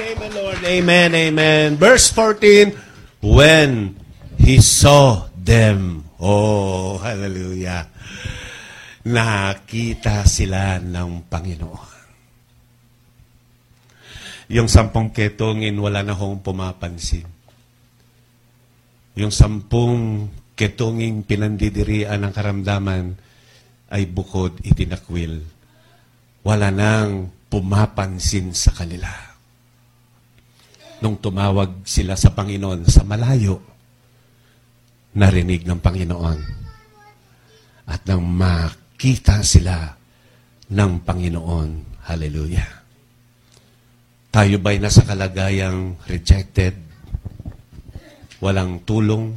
Amen, 0.00 0.32
Lord. 0.34 0.62
Amen. 0.76 1.16
Amen. 1.16 1.68
Verse 1.80 2.12
14, 2.12 2.76
when 3.24 3.96
he 4.36 4.60
saw 4.60 5.24
them. 5.32 6.04
Oh, 6.20 7.00
hallelujah. 7.00 7.88
Nakita 9.08 10.28
sila 10.28 10.76
ng 10.76 11.24
Panginoon. 11.32 11.96
Yung 14.52 14.68
sampung 14.68 15.10
ketongin, 15.10 15.74
wala 15.80 16.04
na 16.04 16.12
hong 16.12 16.44
pumapansin. 16.44 17.26
Yung 19.16 19.32
sampung 19.32 20.28
ketonging 20.54 21.24
pinandidirian 21.24 22.20
ng 22.20 22.32
karamdaman 22.36 23.16
ay 23.88 24.04
bukod 24.06 24.60
itinakwil. 24.60 25.40
Wala 26.44 26.68
nang 26.68 27.32
pumapansin 27.48 28.52
sa 28.52 28.76
kanila. 28.76 29.25
Nung 31.04 31.20
tumawag 31.20 31.84
sila 31.84 32.16
sa 32.16 32.32
Panginoon 32.32 32.88
sa 32.88 33.04
malayo, 33.04 33.60
narinig 35.16 35.64
ng 35.64 35.80
Panginoon. 35.80 36.38
At 37.88 38.04
nang 38.08 38.24
makita 38.24 39.44
sila 39.44 39.96
ng 40.72 40.92
Panginoon. 41.04 42.00
Hallelujah. 42.06 42.70
Tayo 44.30 44.56
ba'y 44.60 44.76
nasa 44.76 45.02
kalagayang 45.04 45.96
rejected? 46.04 46.76
Walang 48.40 48.84
tulong? 48.84 49.32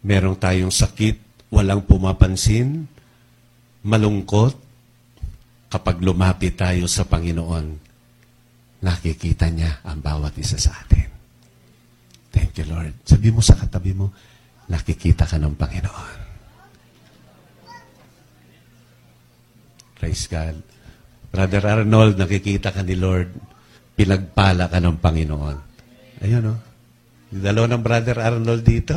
Merong 0.00 0.36
tayong 0.40 0.72
sakit? 0.72 1.48
Walang 1.52 1.84
pumapansin? 1.84 2.88
Malungkot? 3.84 4.56
Kapag 5.68 6.00
lumapit 6.00 6.56
tayo 6.56 6.88
sa 6.88 7.04
Panginoon, 7.04 7.87
nakikita 8.82 9.50
niya 9.50 9.82
ang 9.82 9.98
bawat 9.98 10.34
isa 10.38 10.58
sa 10.58 10.74
atin. 10.74 11.08
Thank 12.30 12.62
you, 12.62 12.66
Lord. 12.70 12.94
Sabi 13.02 13.34
mo 13.34 13.42
sa 13.42 13.58
katabi 13.58 13.96
mo, 13.96 14.14
nakikita 14.70 15.26
ka 15.26 15.40
ng 15.40 15.54
Panginoon. 15.58 16.16
Praise 19.98 20.30
God. 20.30 20.56
Brother 21.28 21.64
Arnold, 21.66 22.14
nakikita 22.14 22.70
ka 22.70 22.86
ni 22.86 22.94
Lord, 22.94 23.34
pinagpala 23.98 24.70
ka 24.70 24.78
ng 24.78 24.96
Panginoon. 25.02 25.56
Ayun? 26.22 26.54
Yung 27.34 27.42
dalawa 27.42 27.66
ng 27.74 27.82
Brother 27.82 28.16
Arnold 28.22 28.62
dito. 28.62 28.94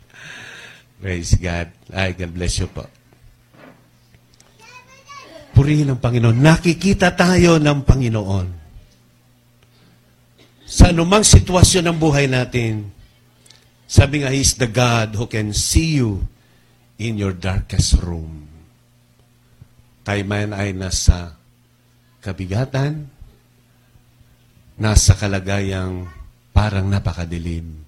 Praise 1.00 1.36
God. 1.36 1.68
Ay, 1.92 2.16
God 2.16 2.32
bless 2.32 2.60
you 2.60 2.68
po. 2.72 2.88
Purihin 5.52 5.92
ang 5.92 6.00
Panginoon. 6.00 6.40
Nakikita 6.40 7.12
tayo 7.12 7.60
ng 7.60 7.84
Panginoon. 7.84 8.59
Sa 10.70 10.94
anumang 10.94 11.26
sitwasyon 11.26 11.90
ng 11.90 11.98
buhay 11.98 12.30
natin, 12.30 12.94
sabi 13.90 14.22
nga, 14.22 14.30
He's 14.30 14.54
the 14.54 14.70
God 14.70 15.18
who 15.18 15.26
can 15.26 15.50
see 15.50 15.98
you 15.98 16.30
in 16.94 17.18
your 17.18 17.34
darkest 17.34 17.98
room. 17.98 18.46
Tayo 20.06 20.22
man 20.22 20.54
ay 20.54 20.70
nasa 20.70 21.34
kabigatan, 22.22 23.10
nasa 24.78 25.18
kalagayang 25.18 26.06
parang 26.54 26.86
napakadilim, 26.86 27.82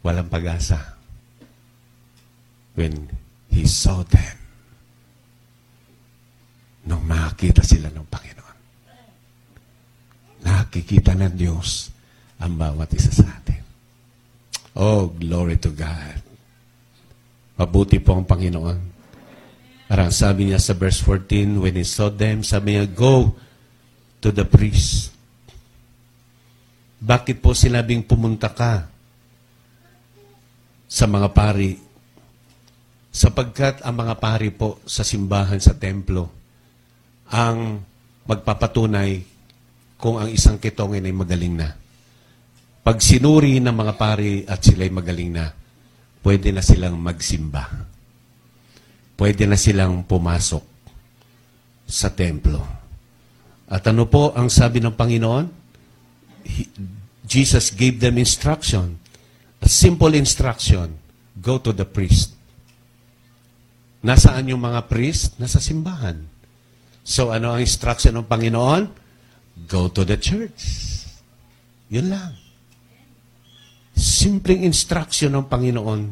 walang 0.00 0.32
pag-asa. 0.32 0.96
When 2.80 3.12
He 3.52 3.68
saw 3.68 4.00
them, 4.08 4.40
nung 6.88 7.04
makita 7.04 7.60
sila 7.60 7.92
ng 7.92 8.08
Panginoon, 8.08 8.33
nakikita 10.44 11.16
ng 11.16 11.34
Diyos 11.34 11.88
ang 12.38 12.60
bawat 12.60 12.92
isa 12.92 13.10
sa 13.10 13.26
atin. 13.26 13.62
Oh, 14.76 15.08
glory 15.08 15.56
to 15.56 15.72
God. 15.72 16.20
Mabuti 17.56 18.02
po 18.02 18.18
ang 18.18 18.26
Panginoon. 18.26 18.92
Parang 19.88 20.10
sabi 20.10 20.50
niya 20.50 20.58
sa 20.58 20.74
verse 20.74 21.00
14, 21.00 21.62
when 21.62 21.78
he 21.78 21.86
saw 21.86 22.10
them, 22.10 22.42
sabi 22.42 22.74
niya, 22.74 22.90
go 22.90 23.30
to 24.18 24.28
the 24.34 24.42
priest. 24.42 25.14
Bakit 26.98 27.38
po 27.38 27.52
sinabing 27.52 28.02
pumunta 28.02 28.50
ka 28.50 28.88
sa 30.88 31.04
mga 31.06 31.28
pari? 31.30 31.78
Sapagkat 33.14 33.86
ang 33.86 33.94
mga 33.94 34.14
pari 34.18 34.50
po 34.50 34.82
sa 34.88 35.06
simbahan 35.06 35.62
sa 35.62 35.78
templo 35.78 36.32
ang 37.30 37.78
magpapatunay 38.26 39.33
kung 40.04 40.20
ang 40.20 40.28
isang 40.28 40.60
kitongin 40.60 41.08
ay 41.08 41.16
magaling 41.16 41.56
na. 41.56 41.72
Pag 42.84 43.00
sinuri 43.00 43.56
ng 43.56 43.72
mga 43.72 43.96
pari 43.96 44.44
at 44.44 44.60
sila'y 44.60 44.92
magaling 44.92 45.32
na, 45.32 45.48
pwede 46.20 46.52
na 46.52 46.60
silang 46.60 47.00
magsimba. 47.00 47.88
Pwede 49.16 49.48
na 49.48 49.56
silang 49.56 50.04
pumasok 50.04 50.60
sa 51.88 52.12
templo. 52.12 52.60
At 53.64 53.88
ano 53.88 54.04
po 54.04 54.36
ang 54.36 54.52
sabi 54.52 54.84
ng 54.84 54.92
Panginoon? 54.92 55.44
He, 56.44 56.68
Jesus 57.24 57.72
gave 57.72 57.96
them 57.96 58.20
instruction. 58.20 59.00
A 59.64 59.72
simple 59.72 60.12
instruction. 60.12 61.00
Go 61.40 61.56
to 61.56 61.72
the 61.72 61.88
priest. 61.88 62.36
Nasaan 64.04 64.52
yung 64.52 64.60
mga 64.60 64.84
priest? 64.84 65.40
Nasa 65.40 65.64
simbahan. 65.64 66.20
So 67.00 67.32
ano 67.32 67.56
ang 67.56 67.64
instruction 67.64 68.20
ng 68.20 68.28
Panginoon? 68.28 69.03
Go 69.54 69.86
to 69.86 70.02
the 70.02 70.18
church. 70.18 70.62
Yun 71.88 72.10
lang. 72.10 72.34
Simpleng 73.94 74.66
instruction 74.66 75.30
ng 75.38 75.46
Panginoon. 75.46 76.02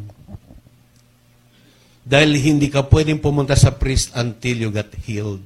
Dahil 2.02 2.38
hindi 2.38 2.70
ka 2.70 2.86
pwedeng 2.86 3.18
pumunta 3.18 3.58
sa 3.58 3.74
priest 3.74 4.14
until 4.14 4.56
you 4.66 4.70
got 4.70 4.90
healed. 5.06 5.42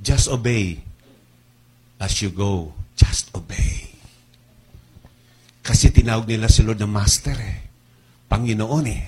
Just 0.00 0.32
obey 0.32 0.80
as 2.00 2.20
you 2.24 2.32
go. 2.32 2.72
Just 2.96 3.32
obey. 3.36 3.92
Kasi 5.60 5.90
tinawag 5.90 6.30
nila 6.30 6.48
si 6.48 6.64
Lord 6.64 6.80
na 6.80 6.88
Master 6.88 7.36
eh. 7.36 7.58
Panginoon 8.30 8.86
eh. 8.86 9.04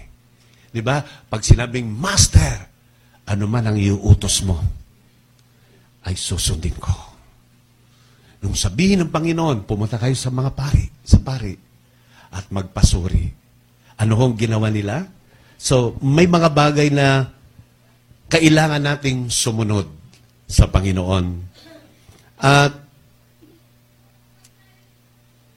Di 0.69 0.85
ba? 0.85 1.01
Pag 1.01 1.41
sinabing 1.41 1.89
Master, 1.89 2.69
ano 3.29 3.45
man 3.49 3.69
ang 3.69 3.79
iuutos 3.79 4.45
mo, 4.45 4.61
ay 6.09 6.17
susundin 6.17 6.73
ko. 6.81 6.97
Nung 8.41 8.57
sabihin 8.57 9.05
ng 9.05 9.13
Panginoon, 9.13 9.69
pumunta 9.69 10.01
kayo 10.01 10.17
sa 10.17 10.33
mga 10.33 10.57
pari, 10.57 10.89
sa 11.05 11.21
pari, 11.21 11.53
at 12.33 12.49
magpasuri. 12.49 13.29
Ano 14.01 14.17
hong 14.17 14.41
ginawa 14.41 14.73
nila? 14.73 15.05
So, 15.61 16.01
may 16.01 16.25
mga 16.25 16.49
bagay 16.55 16.89
na 16.89 17.29
kailangan 18.33 18.81
nating 18.81 19.29
sumunod 19.29 19.91
sa 20.49 20.71
Panginoon. 20.71 21.27
At 22.39 22.73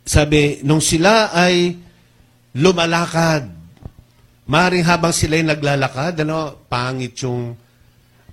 sabi, 0.01 0.65
nung 0.65 0.81
sila 0.81 1.31
ay 1.31 1.77
lumalakad, 2.57 3.45
maring 4.49 4.83
habang 4.83 5.13
sila 5.13 5.37
ay 5.37 5.45
naglalakad, 5.45 6.25
ano, 6.25 6.65
pangit 6.65 7.13
yung 7.21 7.55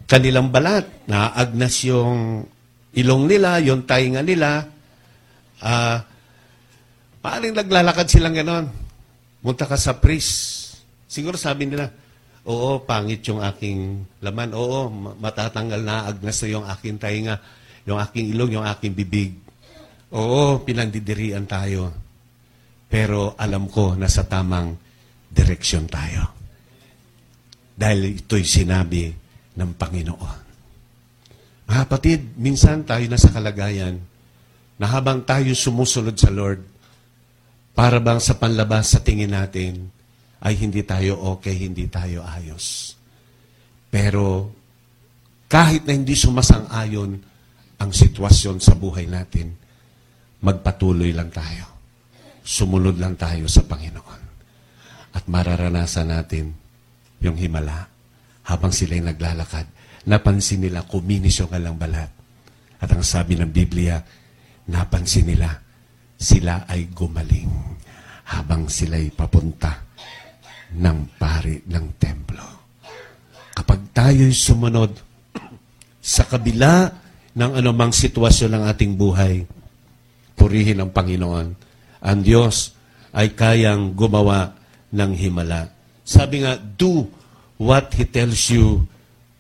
kanilang 0.09 0.49
balat, 0.49 0.89
naagnas 1.05 1.85
yung 1.85 2.49
ilong 2.97 3.25
nila, 3.29 3.61
yung 3.61 3.85
tainga 3.85 4.25
nila, 4.25 4.65
ah, 5.61 6.03
Paring 7.19 7.55
naglalakad 7.55 8.07
silang 8.07 8.35
ganon. 8.35 8.67
Munta 9.43 9.67
ka 9.67 9.75
sa 9.75 9.99
priest. 9.99 10.65
Siguro 11.11 11.35
sabi 11.35 11.67
nila, 11.67 11.91
oo, 12.47 12.81
pangit 12.87 13.27
yung 13.27 13.43
aking 13.43 14.07
laman. 14.23 14.55
Oo, 14.55 14.89
matatanggal 15.19 15.83
na, 15.83 16.07
agnas 16.07 16.41
na 16.41 16.49
yung 16.49 16.65
aking 16.65 16.97
tainga, 16.97 17.37
yung 17.85 17.99
aking 17.99 18.33
ilong, 18.33 18.57
yung 18.57 18.67
aking 18.67 18.95
bibig. 18.95 19.35
Oo, 20.15 20.63
pinandidirian 20.63 21.45
tayo. 21.45 21.91
Pero 22.89 23.37
alam 23.37 23.69
ko 23.69 23.93
na 23.99 24.09
sa 24.09 24.25
tamang 24.25 24.73
direksyon 25.29 25.85
tayo. 25.91 26.23
Dahil 27.79 28.25
ito'y 28.25 28.47
sinabi 28.47 29.28
ng 29.59 29.71
Panginoon. 29.75 30.41
Mga 31.69 31.79
kapatid, 31.85 32.21
minsan 32.39 32.87
tayo 32.87 33.05
na 33.11 33.19
sa 33.19 33.35
kalagayan 33.35 33.99
na 34.79 34.87
habang 34.87 35.21
tayo 35.27 35.51
sumusunod 35.53 36.15
sa 36.15 36.31
Lord, 36.31 36.63
para 37.75 38.03
bang 38.03 38.19
sa 38.19 38.35
panlabas 38.39 38.95
sa 38.95 39.03
tingin 39.03 39.35
natin 39.35 39.91
ay 40.43 40.55
hindi 40.59 40.83
tayo 40.83 41.19
okay, 41.35 41.55
hindi 41.55 41.87
tayo 41.91 42.23
ayos. 42.27 42.95
Pero 43.91 44.51
kahit 45.51 45.87
na 45.87 45.95
hindi 45.95 46.15
sumasang-ayon 46.15 47.11
ang 47.79 47.91
sitwasyon 47.95 48.59
sa 48.59 48.75
buhay 48.75 49.07
natin, 49.07 49.55
magpatuloy 50.43 51.15
lang 51.15 51.31
tayo. 51.31 51.71
Sumunod 52.43 52.99
lang 52.99 53.15
tayo 53.15 53.47
sa 53.47 53.63
Panginoon. 53.63 54.23
At 55.15 55.25
mararanasan 55.31 56.11
natin 56.11 56.55
yung 57.23 57.39
himala 57.39 57.98
habang 58.49 58.73
sila'y 58.73 59.05
naglalakad. 59.05 59.69
Napansin 60.09 60.65
nila, 60.65 60.89
kuminis 60.89 61.45
yung 61.45 61.53
kalang 61.53 61.77
balat. 61.77 62.09
At 62.81 62.89
ang 62.89 63.05
sabi 63.05 63.37
ng 63.37 63.53
Biblia, 63.53 64.01
napansin 64.73 65.29
nila, 65.29 65.53
sila 66.19 66.65
ay 66.67 66.89
gumaling 66.91 67.53
habang 68.33 68.67
sila'y 68.67 69.13
papunta 69.13 69.85
ng 70.75 70.99
pari 71.21 71.61
ng 71.69 71.87
templo. 72.01 72.45
Kapag 73.53 73.93
tayo'y 73.93 74.33
sumunod 74.33 74.93
sa 76.01 76.25
kabila 76.25 76.89
ng 77.37 77.53
anumang 77.53 77.93
sitwasyon 77.93 78.51
ng 78.57 78.65
ating 78.65 78.93
buhay, 78.97 79.45
purihin 80.39 80.81
ang 80.81 80.91
Panginoon. 80.95 81.49
Ang 81.99 82.21
Diyos 82.25 82.73
ay 83.13 83.35
kayang 83.35 83.93
gumawa 83.93 84.55
ng 84.95 85.13
himala. 85.19 85.69
Sabi 86.07 86.47
nga, 86.47 86.57
do 86.57 87.18
what 87.59 87.93
He 87.93 88.07
tells 88.07 88.49
you 88.49 88.87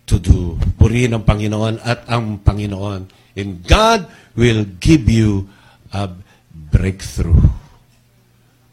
to 0.05 0.19
do. 0.19 0.59
Purihin 0.77 1.15
ang 1.15 1.25
Panginoon 1.25 1.81
at 1.81 2.05
ang 2.11 2.43
Panginoon. 2.43 3.09
And 3.39 3.63
God 3.63 4.11
will 4.35 4.67
give 4.83 5.07
you 5.07 5.47
a 5.95 6.11
breakthrough. 6.53 7.39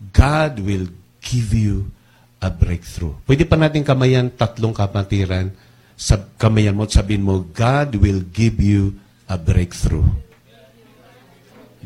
God 0.09 0.59
will 0.59 0.89
give 1.21 1.53
you 1.53 1.93
a 2.41 2.49
breakthrough. 2.49 3.13
Pwede 3.25 3.45
pa 3.45 3.55
natin 3.55 3.85
kamayan 3.85 4.33
tatlong 4.33 4.73
kapatiran 4.73 5.53
sa 5.95 6.19
kamayan 6.19 6.75
mo 6.75 6.83
at 6.83 6.91
sabihin 6.91 7.23
mo, 7.23 7.45
God 7.55 7.95
will 7.97 8.19
give 8.33 8.59
you 8.59 8.99
a 9.31 9.39
breakthrough. 9.39 10.05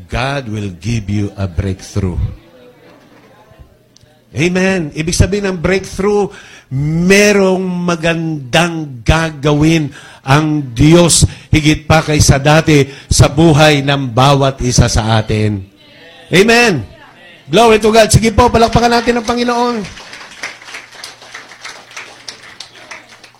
God 0.09 0.49
will 0.49 0.73
give 0.81 1.05
you 1.11 1.29
a 1.37 1.45
breakthrough. 1.45 2.17
Amen. 4.29 4.93
Ibig 4.93 5.15
sabihin 5.17 5.49
ng 5.49 5.57
breakthrough, 5.57 6.29
merong 7.09 7.65
magandang 7.65 9.01
gagawin 9.01 9.89
ang 10.21 10.69
Diyos 10.69 11.25
higit 11.49 11.89
pa 11.89 12.05
kaysa 12.05 12.37
dati 12.37 12.85
sa 13.09 13.33
buhay 13.33 13.81
ng 13.81 14.13
bawat 14.13 14.61
isa 14.61 14.85
sa 14.85 15.17
atin. 15.17 15.65
Amen. 16.29 16.85
Glory 17.49 17.81
to 17.81 17.89
God. 17.89 18.13
Sige 18.13 18.29
po, 18.29 18.53
palakpakan 18.53 19.01
natin 19.01 19.17
ang 19.17 19.25
Panginoon. 19.25 19.81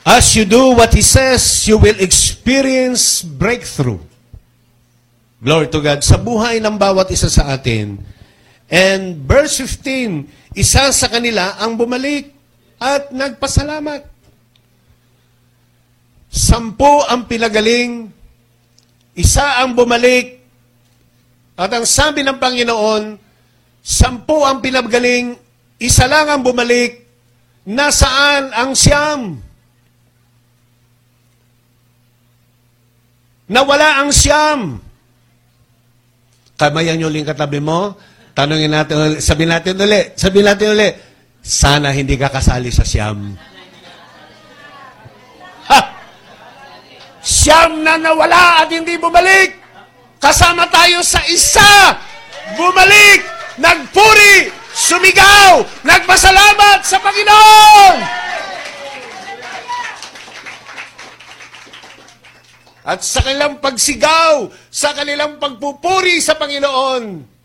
As 0.10 0.34
you 0.34 0.50
do 0.50 0.74
what 0.74 0.90
He 0.90 1.06
says, 1.06 1.70
you 1.70 1.78
will 1.78 2.02
experience 2.02 3.22
breakthrough. 3.22 4.02
Glory 5.38 5.70
to 5.70 5.86
God. 5.86 6.02
Sa 6.02 6.18
buhay 6.18 6.58
ng 6.58 6.82
bawat 6.82 7.14
isa 7.14 7.30
sa 7.30 7.54
atin. 7.54 8.02
And 8.66 9.22
verse 9.22 9.62
15, 9.62 10.39
isa 10.58 10.90
sa 10.90 11.08
kanila 11.10 11.58
ang 11.62 11.78
bumalik 11.78 12.34
at 12.80 13.14
nagpasalamat. 13.14 14.08
Sampo 16.30 17.06
ang 17.10 17.26
pinagaling, 17.26 18.10
isa 19.18 19.62
ang 19.66 19.74
bumalik, 19.74 20.40
at 21.60 21.74
ang 21.76 21.84
sabi 21.84 22.24
ng 22.24 22.38
Panginoon, 22.40 23.04
sampo 23.84 24.48
ang 24.48 24.64
pinagaling, 24.64 25.36
isa 25.82 26.08
lang 26.08 26.30
ang 26.32 26.42
bumalik, 26.46 27.04
nasaan 27.68 28.54
ang 28.56 28.72
siyam? 28.78 29.42
Nawala 33.50 34.06
ang 34.06 34.14
siyam. 34.14 34.78
Kamayan 36.54 37.02
nyo 37.02 37.10
ulit 37.10 37.26
katabi 37.26 37.58
mo, 37.58 37.98
tanongin 38.40 38.72
natin 38.72 38.96
ulit, 38.96 39.20
sabihin 39.20 39.52
natin 39.52 39.76
ulit, 39.76 40.16
sabihin 40.16 40.48
natin 40.48 40.68
ulit, 40.72 40.94
sana 41.44 41.92
hindi 41.92 42.16
ka 42.16 42.32
kasali 42.32 42.72
sa 42.72 42.88
siyam. 42.88 43.36
Ha! 45.68 45.80
Siyam 47.20 47.84
na 47.84 48.00
nawala 48.00 48.64
at 48.64 48.72
hindi 48.72 48.96
bumalik. 48.96 49.60
Kasama 50.24 50.72
tayo 50.72 51.04
sa 51.04 51.20
isa. 51.28 52.00
Bumalik, 52.56 53.28
nagpuri, 53.60 54.48
sumigaw, 54.72 55.60
nagpasalamat 55.84 56.80
sa 56.80 56.98
Panginoon. 57.04 57.96
At 62.88 63.04
sa 63.04 63.20
kanilang 63.20 63.60
pagsigaw, 63.60 64.48
sa 64.72 64.96
kanilang 64.96 65.38
pagpupuri 65.38 66.24
sa 66.24 66.40
Panginoon, 66.40 67.36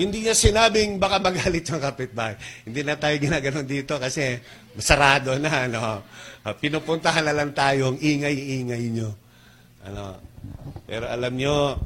hindi 0.00 0.24
niya 0.24 0.32
sinabing 0.32 0.96
baka 0.96 1.20
magalit 1.20 1.68
yung 1.68 1.82
kapitbahay. 1.84 2.32
Hindi 2.64 2.80
na 2.80 2.96
tayo 2.96 3.20
ginaganon 3.20 3.68
dito 3.68 4.00
kasi 4.00 4.40
sarado 4.80 5.36
na. 5.36 5.68
Ano? 5.68 6.00
Uh, 6.40 6.54
Pinupuntahan 6.56 7.28
na 7.28 7.36
lang 7.36 7.52
tayo 7.52 7.92
ang 7.92 7.98
ingay-ingay 8.00 8.88
nyo. 8.96 9.12
Ano? 9.84 10.16
Pero 10.88 11.04
alam 11.04 11.36
nyo, 11.36 11.76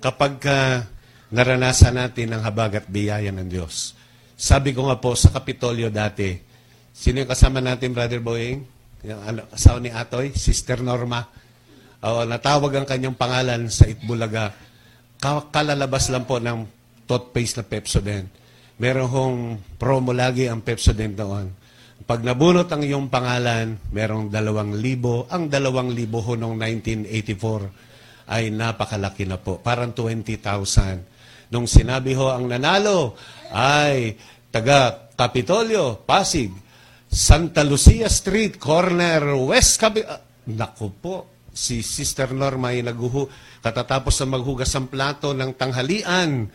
kapag 0.00 0.40
ka 0.40 0.88
naranasan 1.28 2.00
natin 2.00 2.32
ang 2.32 2.40
habag 2.40 2.80
at 2.80 2.86
biyaya 2.88 3.28
ng 3.28 3.52
Diyos, 3.52 3.92
sabi 4.32 4.72
ko 4.72 4.88
nga 4.88 4.96
po 4.96 5.12
sa 5.12 5.28
Kapitolyo 5.28 5.92
dati, 5.92 6.40
sino 6.96 7.20
yung 7.20 7.28
kasama 7.28 7.60
natin, 7.60 7.92
Brother 7.92 8.24
Boying? 8.24 8.64
Yung 9.04 9.20
ano, 9.20 9.44
kasama 9.52 9.78
ni 9.84 9.92
Atoy, 9.92 10.32
Sister 10.32 10.80
Norma. 10.80 11.28
Oo, 12.00 12.24
natawag 12.24 12.72
ang 12.80 12.86
kanyang 12.88 13.18
pangalan 13.18 13.68
sa 13.68 13.84
Itbulaga. 13.84 14.56
Ka- 15.20 15.52
kalalabas 15.52 16.08
lang 16.08 16.24
po 16.24 16.40
ng 16.40 16.77
toothpaste 17.08 17.58
na 17.58 17.64
Pepsodent. 17.64 18.28
Meron 18.78 19.08
hong 19.08 19.38
promo 19.80 20.12
lagi 20.12 20.46
ang 20.46 20.60
Pepsodent 20.60 21.16
noon. 21.16 21.48
Pag 22.04 22.22
nabunot 22.22 22.70
ang 22.70 22.84
iyong 22.84 23.10
pangalan, 23.10 23.80
merong 23.90 24.30
dalawang 24.30 24.76
libo. 24.76 25.26
Ang 25.32 25.50
dalawang 25.50 25.90
libo 25.90 26.22
ho 26.22 26.36
noong 26.36 26.56
1984 27.08 28.30
ay 28.30 28.52
napakalaki 28.52 29.24
na 29.24 29.40
po. 29.40 29.58
Parang 29.58 29.90
20,000. 29.96 31.50
Nung 31.50 31.64
sinabi 31.64 32.12
ho 32.12 32.28
ang 32.28 32.46
nanalo 32.46 33.16
ay 33.50 34.14
taga 34.52 35.08
Capitolio, 35.18 36.04
Pasig, 36.06 36.52
Santa 37.08 37.64
Lucia 37.64 38.06
Street, 38.06 38.60
corner 38.60 39.34
West 39.34 39.80
Capi... 39.80 40.04
Ah, 40.04 40.20
naku 40.54 40.92
po, 40.92 41.14
si 41.50 41.82
Sister 41.82 42.30
Norma 42.30 42.70
ay 42.70 42.86
naguhu, 42.86 43.26
katatapos 43.64 44.14
na 44.22 44.38
maghugas 44.38 44.70
ng 44.76 44.86
plato 44.86 45.34
ng 45.34 45.56
tanghalian, 45.58 46.46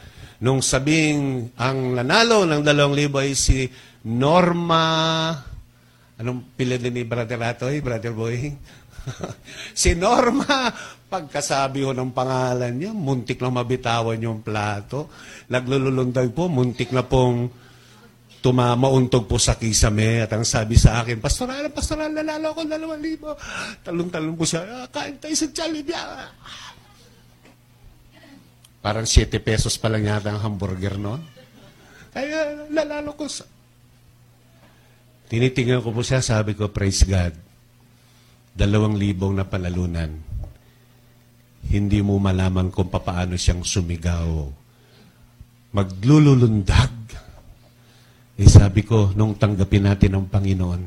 nung 0.43 0.60
sabing 0.60 1.56
ang 1.56 1.95
nanalo 1.95 2.43
ng 2.43 2.60
dalawang 2.60 2.91
libo 2.91 3.23
ay 3.23 3.32
si 3.32 3.63
Norma, 4.03 5.32
anong 6.19 6.51
pilid 6.60 6.84
ni 6.84 7.08
Brother 7.08 7.39
Atoy, 7.39 7.79
Brother 7.79 8.12
Boy? 8.12 8.51
si 9.71 9.95
Norma, 9.95 10.67
pagkasabi 11.08 11.88
ho 11.88 11.95
ng 11.95 12.12
pangalan 12.12 12.75
niya, 12.75 12.91
muntik 12.91 13.39
na 13.39 13.56
mabitawan 13.56 14.19
yung 14.19 14.43
plato. 14.43 15.08
Naglululundag 15.47 16.27
po, 16.36 16.51
muntik 16.51 16.91
na 16.91 17.08
pong 17.08 17.47
tumamauntog 18.43 19.23
po 19.23 19.39
sa 19.39 19.56
kisame 19.56 20.27
at 20.27 20.32
ang 20.36 20.43
sabi 20.43 20.75
sa 20.75 20.99
akin, 20.99 21.23
Pastoral, 21.23 21.71
pastoral, 21.71 22.12
nanalo 22.12 22.51
ako 22.51 22.67
dalawang 22.67 22.99
libo. 22.99 23.32
Talong-talong 23.79 24.36
po 24.36 24.43
siya, 24.43 24.67
ah, 24.67 24.88
kain 24.91 25.15
tayo 25.23 25.32
sa 25.32 25.47
Jollibee. 25.47 25.95
Ah." 28.83 28.91
Parang 28.91 29.07
7 29.07 29.39
pesos 29.39 29.79
pa 29.79 29.87
lang 29.87 30.03
yata 30.03 30.27
ang 30.27 30.43
hamburger 30.43 30.99
noon. 30.99 31.23
Kaya 32.11 32.67
nanalo 32.67 33.15
ko 33.15 33.31
sa... 33.31 33.47
Tinitingnan 35.31 35.79
ko 35.79 35.95
po 35.95 36.03
siya, 36.03 36.19
sabi 36.19 36.51
ko, 36.51 36.67
praise 36.67 37.07
God. 37.07 37.31
Dalawang 38.53 38.99
libong 38.99 39.39
na 39.39 39.47
panalunan. 39.47 40.11
Hindi 41.63 42.03
mo 42.03 42.19
malaman 42.19 42.69
kung 42.69 42.91
papaano 42.91 43.39
siyang 43.39 43.63
sumigaw. 43.63 44.51
Maglululundag. 45.73 46.93
Eh 48.35 48.51
sabi 48.51 48.83
ko, 48.83 49.15
nung 49.15 49.39
tanggapin 49.39 49.87
natin 49.87 50.19
ang 50.19 50.27
Panginoon, 50.27 50.81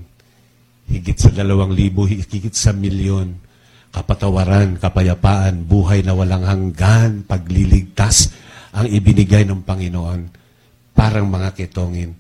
higit 0.93 1.17
sa 1.17 1.33
dalawang 1.33 1.73
libo, 1.73 2.05
higit 2.07 2.55
sa 2.55 2.71
milyon, 2.77 3.46
kapatawaran, 3.97 4.77
kapayapaan, 4.77 5.65
buhay 5.65 6.05
na 6.05 6.13
walang 6.13 6.45
hanggan, 6.45 7.25
pagliligtas, 7.25 8.29
ang 8.77 8.85
ibinigay 8.85 9.49
ng 9.49 9.65
Panginoon. 9.65 10.29
Parang 10.93 11.25
mga 11.25 11.57
ketongin. 11.57 12.13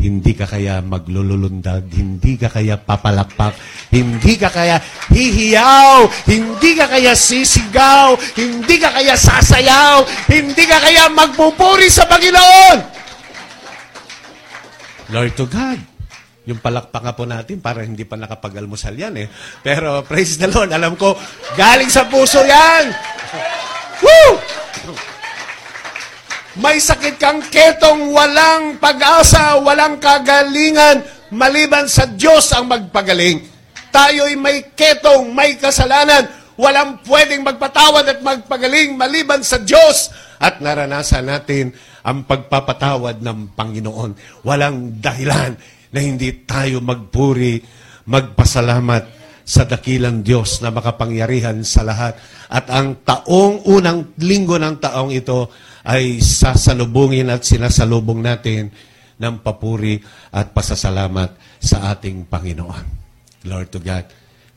Hindi 0.00 0.32
ka 0.34 0.48
kaya 0.48 0.82
maglululundag, 0.82 1.86
hindi 1.92 2.34
ka 2.34 2.50
kaya 2.50 2.80
papalakpak, 2.82 3.54
hindi 3.94 4.34
ka 4.34 4.48
kaya 4.50 4.80
hihiyaw, 5.12 6.08
hindi 6.26 6.70
ka 6.74 6.88
kaya 6.88 7.12
sisigaw, 7.14 8.16
hindi 8.34 8.80
ka 8.80 8.90
kaya 8.90 9.14
sasayaw, 9.14 10.02
hindi 10.26 10.64
ka 10.66 10.78
kaya 10.82 11.12
magpupuri 11.14 11.86
sa 11.92 12.08
Panginoon. 12.10 12.78
Lord 15.14 15.36
to 15.36 15.46
God. 15.46 15.89
Yung 16.48 16.60
palakpak 16.60 17.04
nga 17.04 17.12
po 17.12 17.28
natin, 17.28 17.60
para 17.60 17.84
hindi 17.84 18.08
pa 18.08 18.16
nakapag-almusal 18.16 18.96
yan 18.96 19.14
eh. 19.20 19.26
Pero 19.60 20.00
praise 20.08 20.40
the 20.40 20.48
Lord, 20.48 20.72
alam 20.72 20.96
ko, 20.96 21.12
galing 21.56 21.92
sa 21.92 22.08
puso 22.08 22.40
yan. 22.40 22.88
Woo! 24.00 24.40
May 26.60 26.80
sakit 26.80 27.20
kang 27.20 27.44
ketong 27.46 28.10
walang 28.10 28.80
pag-asa, 28.80 29.60
walang 29.60 30.02
kagalingan, 30.02 31.04
maliban 31.30 31.86
sa 31.86 32.08
Diyos 32.10 32.50
ang 32.56 32.66
magpagaling. 32.66 33.44
Tayo'y 33.94 34.34
may 34.34 34.74
ketong, 34.74 35.30
may 35.30 35.54
kasalanan, 35.60 36.26
walang 36.58 36.98
pwedeng 37.06 37.46
magpatawad 37.46 38.04
at 38.06 38.18
magpagaling 38.20 38.98
maliban 38.98 39.44
sa 39.46 39.62
Diyos. 39.62 40.10
At 40.40 40.58
naranasan 40.58 41.28
natin 41.28 41.76
ang 42.00 42.24
pagpapatawad 42.24 43.20
ng 43.20 43.54
Panginoon. 43.54 44.42
Walang 44.42 44.98
dahilan 44.98 45.79
na 45.90 45.98
hindi 45.98 46.46
tayo 46.46 46.78
magpuri, 46.82 47.62
magpasalamat 48.06 49.20
sa 49.50 49.66
dakilang 49.66 50.22
Diyos 50.22 50.62
na 50.62 50.70
makapangyarihan 50.70 51.58
sa 51.66 51.82
lahat. 51.82 52.14
At 52.46 52.70
ang 52.70 53.02
taong 53.02 53.66
unang 53.66 54.14
linggo 54.22 54.54
ng 54.58 54.78
taong 54.78 55.10
ito 55.10 55.50
ay 55.82 56.22
sasalubungin 56.22 57.34
at 57.34 57.42
sinasalubong 57.42 58.22
natin 58.22 58.70
ng 59.20 59.34
papuri 59.42 59.98
at 60.30 60.54
pasasalamat 60.54 61.34
sa 61.58 61.90
ating 61.92 62.30
Panginoon. 62.30 62.84
Lord 63.50 63.68
to 63.74 63.82
God. 63.82 64.06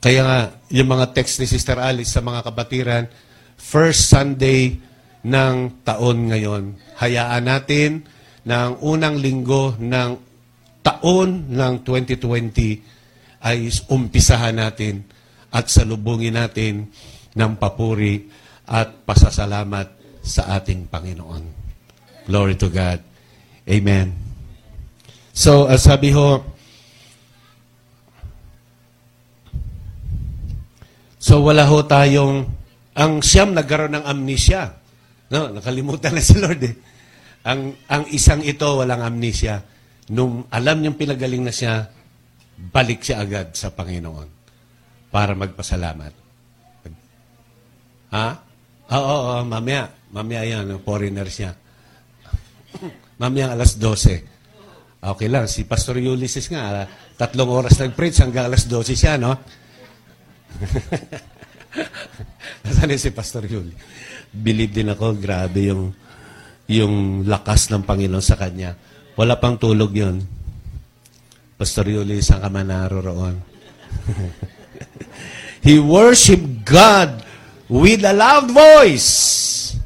Kaya 0.04 0.22
nga, 0.24 0.40
yung 0.70 0.92
mga 0.92 1.16
text 1.16 1.40
ni 1.40 1.48
Sister 1.48 1.80
Alice 1.80 2.12
sa 2.12 2.20
mga 2.20 2.44
kabatiran, 2.44 3.08
first 3.56 4.12
Sunday 4.12 4.76
ng 5.24 5.82
taon 5.88 6.28
ngayon, 6.28 6.76
hayaan 7.00 7.48
natin 7.48 8.04
na 8.44 8.68
ang 8.68 8.76
unang 8.84 9.16
linggo 9.16 9.80
ng 9.80 10.33
taon 10.84 11.48
ng 11.50 11.74
2020 11.82 13.44
ay 13.44 13.72
umpisahan 13.88 14.60
natin 14.60 15.08
at 15.50 15.72
salubungin 15.72 16.36
natin 16.36 16.92
ng 17.34 17.52
papuri 17.56 18.28
at 18.68 19.04
pasasalamat 19.08 19.88
sa 20.24 20.60
ating 20.60 20.88
Panginoon. 20.88 21.44
Glory 22.28 22.56
to 22.56 22.72
God. 22.72 23.04
Amen. 23.68 24.16
So, 25.36 25.68
uh, 25.68 25.80
sabi 25.80 26.14
ho, 26.16 26.40
so 31.20 31.44
wala 31.44 31.68
ho 31.68 31.84
tayong, 31.84 32.48
ang 32.94 33.20
siyam 33.26 33.52
nagkaroon 33.52 33.98
ng 33.98 34.06
amnesia. 34.06 34.78
No, 35.34 35.50
nakalimutan 35.50 36.14
na 36.14 36.22
si 36.24 36.38
Lord 36.38 36.62
eh. 36.62 36.76
Ang, 37.44 37.76
ang 37.90 38.06
isang 38.14 38.40
ito 38.46 38.68
walang 38.78 39.02
amnesia. 39.04 39.73
Nung 40.12 40.50
alam 40.52 40.84
niyang 40.84 41.00
pinagaling 41.00 41.44
na 41.48 41.54
siya, 41.54 41.88
balik 42.60 43.06
siya 43.06 43.24
agad 43.24 43.56
sa 43.56 43.72
Panginoon 43.72 44.28
para 45.14 45.32
magpasalamat. 45.38 46.12
Ha? 48.14 48.28
Oo, 48.94 49.00
oo, 49.00 49.22
oo, 49.40 49.44
mamaya. 49.48 49.90
Mamaya 50.14 50.46
yan, 50.46 50.78
foreigner 50.84 51.26
siya. 51.32 51.56
mamaya 53.22 53.56
alas 53.56 53.80
12. 53.80 55.02
Okay 55.04 55.28
lang, 55.28 55.50
si 55.50 55.66
Pastor 55.68 56.00
Ulysses 56.00 56.48
nga, 56.48 56.88
tatlong 57.18 57.50
oras 57.50 57.76
nag-preach 57.80 58.24
hanggang 58.24 58.48
alas 58.48 58.70
12 58.70 58.96
siya, 58.96 59.18
no? 59.18 59.36
Nasaan 62.64 62.94
si 62.96 63.12
Pastor 63.12 63.44
Yuli? 63.50 63.74
Believe 64.32 64.72
din 64.72 64.90
ako, 64.94 65.18
grabe 65.18 65.74
yung 65.74 65.94
yung 66.64 67.28
lakas 67.28 67.68
ng 67.70 67.84
Panginoon 67.84 68.24
sa 68.24 68.40
kanya. 68.40 68.72
Wala 69.14 69.38
pang 69.38 69.62
tulog 69.62 69.94
yon. 69.94 70.18
Pastor 71.54 71.86
Yuli, 71.86 72.18
saan 72.20 72.42
ka 72.42 72.50
man 72.50 72.74
naroroon? 72.74 73.38
He 75.64 75.80
worshiped 75.80 76.68
God 76.68 77.24
with 77.72 78.04
a 78.04 78.12
loud 78.12 78.52
voice. 78.52 79.80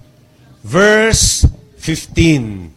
Verse 0.65 1.45
15. 1.77 2.73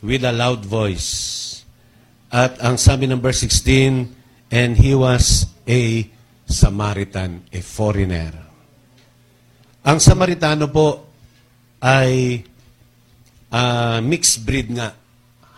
With 0.00 0.24
a 0.24 0.32
loud 0.32 0.64
voice. 0.64 1.60
At 2.32 2.56
ang 2.64 2.80
sabi 2.80 3.04
ng 3.04 3.20
verse 3.20 3.44
16, 3.44 4.48
and 4.48 4.80
he 4.80 4.96
was 4.96 5.44
a 5.68 6.08
Samaritan, 6.48 7.44
a 7.52 7.60
foreigner. 7.60 8.32
Ang 9.84 10.00
Samaritano 10.00 10.72
po 10.72 11.04
ay 11.84 12.40
uh, 13.52 14.00
mixed 14.00 14.42
breed 14.42 14.72
nga. 14.72 14.96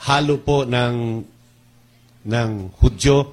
Halo 0.05 0.43
po 0.43 0.67
ng, 0.69 1.25
ng 2.29 2.51
Hudyo 2.83 3.33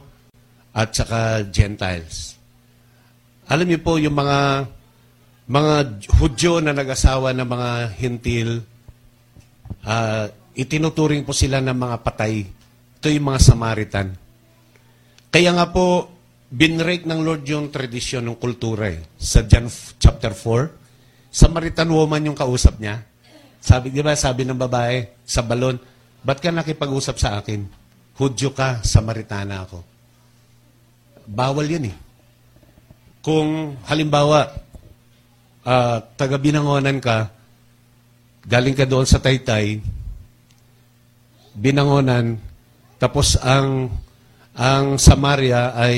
at 0.71 0.95
saka 0.95 1.43
Gentiles. 1.51 2.39
Alam 3.51 3.67
niyo 3.67 3.83
po 3.83 3.99
yung 3.99 4.15
mga 4.15 4.69
mga 5.51 5.75
Hudyo 6.15 6.63
na 6.63 6.71
nag-asawa 6.71 7.35
ng 7.35 7.43
mga 7.43 7.69
Hintil, 7.99 8.63
uh, 9.83 10.25
itinuturing 10.55 11.27
po 11.27 11.35
sila 11.35 11.59
ng 11.59 11.75
mga 11.75 11.97
patay. 12.07 12.47
Ito 13.01 13.11
yung 13.11 13.27
mga 13.27 13.41
Samaritan. 13.43 14.07
Kaya 15.27 15.51
nga 15.51 15.67
po, 15.67 16.07
binrake 16.47 17.03
ng 17.03 17.19
Lord 17.19 17.43
yung 17.51 17.67
tradisyon 17.67 18.31
ng 18.31 18.39
kultura 18.39 18.95
eh. 18.95 19.03
Sa 19.19 19.43
John 19.43 19.67
chapter 19.99 20.31
4, 20.31 21.31
Samaritan 21.31 21.91
woman 21.91 22.31
yung 22.31 22.37
kausap 22.37 22.79
niya. 22.79 23.10
Sabi, 23.61 23.93
di 23.93 24.01
ba, 24.01 24.17
sabi 24.17 24.41
ng 24.41 24.57
babae 24.57 25.21
sa 25.21 25.45
balon, 25.45 25.77
ba't 26.25 26.41
ka 26.41 26.49
nakipag-usap 26.49 27.15
sa 27.21 27.37
akin? 27.37 27.61
Hudyo 28.17 28.57
ka, 28.57 28.81
Samaritana 28.81 29.69
ako. 29.69 29.79
Bawal 31.29 31.69
yan 31.69 31.93
eh. 31.93 31.95
Kung 33.21 33.77
halimbawa, 33.85 34.49
uh, 35.61 35.97
taga-binangonan 36.17 36.97
ka, 36.97 37.29
galing 38.49 38.73
ka 38.73 38.89
doon 38.89 39.05
sa 39.05 39.21
Taytay, 39.21 39.77
binangonan, 41.53 42.41
tapos 42.97 43.37
ang 43.41 43.93
ang 44.57 44.99
Samaria 44.99 45.71
ay 45.77 45.97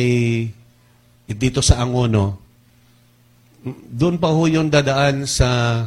dito 1.25 1.63
sa 1.63 1.81
Angono, 1.81 2.37
doon 3.89 4.19
pa 4.19 4.29
ho 4.29 4.43
yung 4.45 4.69
dadaan 4.69 5.25
sa 5.25 5.81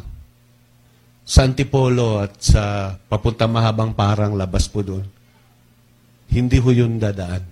sa 1.26 1.42
Antipolo 1.42 2.22
at 2.22 2.38
sa 2.38 2.94
papunta 2.94 3.50
mahabang 3.50 3.90
parang 3.98 4.38
labas 4.38 4.70
po 4.70 4.86
doon. 4.86 5.02
Hindi 6.30 6.62
ho 6.62 6.70
yun 6.70 7.02
dadaan 7.02 7.42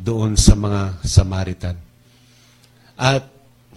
doon 0.00 0.40
sa 0.40 0.56
mga 0.56 1.04
Samaritan. 1.04 1.76
At 2.96 3.28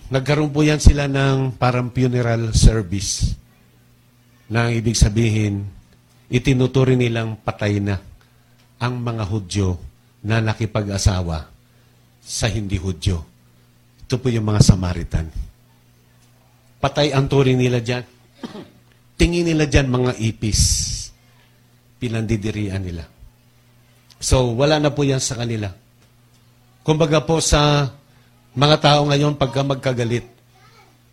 nagkaroon 0.08 0.56
po 0.56 0.64
yan 0.64 0.80
sila 0.80 1.12
ng 1.12 1.60
parang 1.60 1.92
funeral 1.92 2.56
service 2.56 3.36
na 4.48 4.72
ibig 4.72 4.96
sabihin, 4.96 5.68
itinuturing 6.32 7.04
nilang 7.04 7.36
patay 7.44 7.84
na 7.84 8.00
ang 8.80 8.96
mga 9.04 9.24
Hudyo 9.28 9.76
na 10.24 10.40
nakipag-asawa 10.40 11.52
sa 12.24 12.48
hindi 12.48 12.80
Hudyo. 12.80 13.22
Ito 14.08 14.16
po 14.22 14.32
yung 14.32 14.48
mga 14.48 14.62
Samaritan. 14.64 15.28
Patay 16.80 17.12
ang 17.12 17.26
turing 17.28 17.60
nila 17.60 17.82
dyan. 17.82 18.06
Tingin 19.16 19.48
nila 19.48 19.68
dyan 19.68 19.88
mga 19.88 20.12
ipis. 20.20 20.62
Pinandidirian 22.00 22.84
nila. 22.84 23.08
So, 24.20 24.52
wala 24.56 24.80
na 24.80 24.92
po 24.92 25.08
yan 25.08 25.24
sa 25.24 25.40
kanila. 25.40 25.72
Kumbaga 26.84 27.24
po 27.24 27.40
sa 27.40 27.92
mga 28.56 28.78
tao 28.80 29.08
ngayon, 29.08 29.40
pagka 29.40 29.64
magkagalit, 29.64 30.28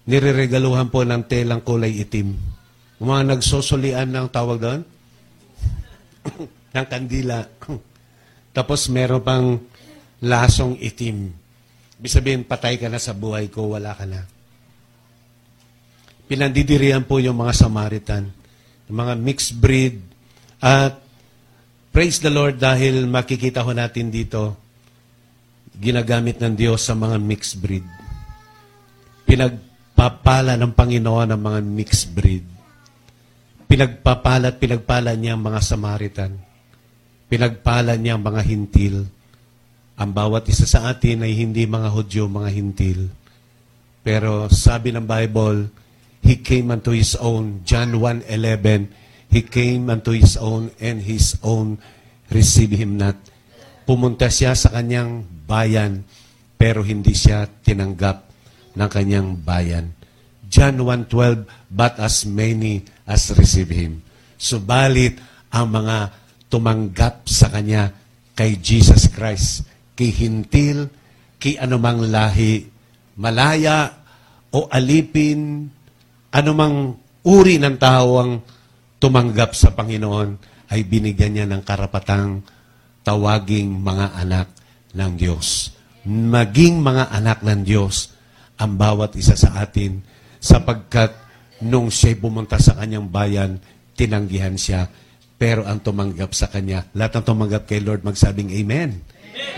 nireregaluhan 0.07 0.91
po 0.91 1.07
ng 1.07 1.23
telang 1.27 1.63
kulay 1.63 2.03
itim. 2.03 2.35
Mga 3.03 3.23
nagsusulian 3.35 4.11
ng 4.11 4.27
tawag 4.31 4.59
doon? 4.63 4.81
ng 6.75 6.87
kandila. 6.87 7.47
Tapos 8.57 8.87
meron 8.91 9.23
pang 9.23 9.47
lasong 10.23 10.79
itim. 10.79 11.35
Ibig 11.99 12.13
sabihin, 12.13 12.43
patay 12.47 12.79
ka 12.79 12.91
na 12.91 12.99
sa 12.99 13.15
buhay 13.15 13.51
ko, 13.51 13.75
wala 13.75 13.95
ka 13.95 14.07
na. 14.07 14.27
Pinandidirihan 16.33 17.05
po 17.05 17.21
yung 17.21 17.45
mga 17.45 17.53
Samaritan, 17.53 18.25
yung 18.89 18.97
mga 19.05 19.21
mixed 19.21 19.53
breed. 19.53 20.01
At 20.65 20.97
praise 21.93 22.25
the 22.25 22.33
Lord 22.33 22.57
dahil 22.57 23.05
makikita 23.05 23.61
ko 23.61 23.77
natin 23.77 24.09
dito, 24.09 24.57
ginagamit 25.77 26.41
ng 26.41 26.57
Diyos 26.57 26.89
sa 26.89 26.97
mga 26.97 27.21
mixed 27.21 27.61
breed. 27.61 27.85
Pinagpapala 29.29 30.57
ng 30.57 30.73
Panginoon 30.73 31.37
ang 31.37 31.43
mga 31.53 31.61
mixed 31.69 32.09
breed. 32.17 32.49
Pinagpapala 33.69 34.57
at 34.57 34.57
pinagpala 34.57 35.13
niya 35.13 35.37
ang 35.37 35.45
mga 35.45 35.61
Samaritan. 35.61 36.33
Pinagpala 37.29 37.93
niya 38.01 38.17
ang 38.17 38.25
mga 38.25 38.41
hintil. 38.41 39.05
Ang 40.01 40.11
bawat 40.17 40.49
isa 40.49 40.65
sa 40.65 40.89
atin 40.89 41.29
ay 41.29 41.37
hindi 41.37 41.69
mga 41.69 41.93
Hudyo, 41.93 42.25
mga 42.25 42.49
hintil. 42.57 43.13
Pero 44.01 44.49
sabi 44.49 44.97
ng 44.97 45.05
Bible, 45.05 45.82
He 46.23 46.39
came 46.39 46.71
unto 46.71 46.95
His 46.95 47.19
own. 47.19 47.67
John 47.67 47.99
1.11, 47.99 49.29
He 49.29 49.43
came 49.43 49.91
unto 49.91 50.15
His 50.15 50.39
own 50.39 50.71
and 50.79 51.03
His 51.03 51.37
own 51.43 51.83
receive 52.31 52.73
Him 52.73 52.97
not. 52.97 53.19
Pumunta 53.83 54.31
siya 54.31 54.55
sa 54.55 54.71
kanyang 54.71 55.27
bayan, 55.45 56.07
pero 56.55 56.87
hindi 56.87 57.13
siya 57.13 57.51
tinanggap 57.51 58.31
ng 58.79 58.89
kanyang 58.89 59.35
bayan. 59.43 59.93
John 60.47 60.79
1.12, 60.79 61.45
But 61.69 61.99
as 61.99 62.23
many 62.25 62.87
as 63.05 63.35
receive 63.35 63.75
Him. 63.75 64.07
Subalit, 64.39 65.19
ang 65.53 65.69
mga 65.69 65.97
tumanggap 66.49 67.29
sa 67.29 67.53
Kanya 67.53 67.93
kay 68.33 68.57
Jesus 68.61 69.13
Christ, 69.13 69.69
kay 69.93 70.09
hintil, 70.09 70.89
kay 71.37 71.61
anumang 71.61 72.09
lahi, 72.09 72.65
malaya 73.21 73.93
o 74.49 74.69
alipin, 74.73 75.69
anumang 76.33 76.97
uri 77.23 77.61
ng 77.61 77.77
tao 77.77 78.19
ang 78.19 78.41
tumanggap 78.97 79.53
sa 79.53 79.77
Panginoon, 79.77 80.51
ay 80.73 80.89
binigyan 80.89 81.37
niya 81.37 81.47
ng 81.47 81.63
karapatang 81.63 82.41
tawaging 83.05 83.77
mga 83.85 84.17
anak 84.17 84.49
ng 84.97 85.13
Diyos. 85.21 85.77
Maging 86.09 86.81
mga 86.81 87.13
anak 87.13 87.45
ng 87.45 87.61
Diyos 87.63 88.17
ang 88.57 88.81
bawat 88.81 89.13
isa 89.21 89.37
sa 89.37 89.61
atin 89.61 90.01
sapagkat 90.41 91.13
nung 91.63 91.93
siya'y 91.93 92.17
pumunta 92.19 92.57
sa 92.57 92.75
kanyang 92.75 93.07
bayan, 93.13 93.61
tinanggihan 93.95 94.57
siya. 94.57 94.89
Pero 95.37 95.69
ang 95.69 95.83
tumanggap 95.85 96.33
sa 96.33 96.49
kanya, 96.49 96.89
lahat 96.97 97.21
ng 97.21 97.27
tumanggap 97.27 97.69
kay 97.69 97.85
Lord 97.85 98.03
magsabing 98.07 98.51
Amen. 98.51 99.03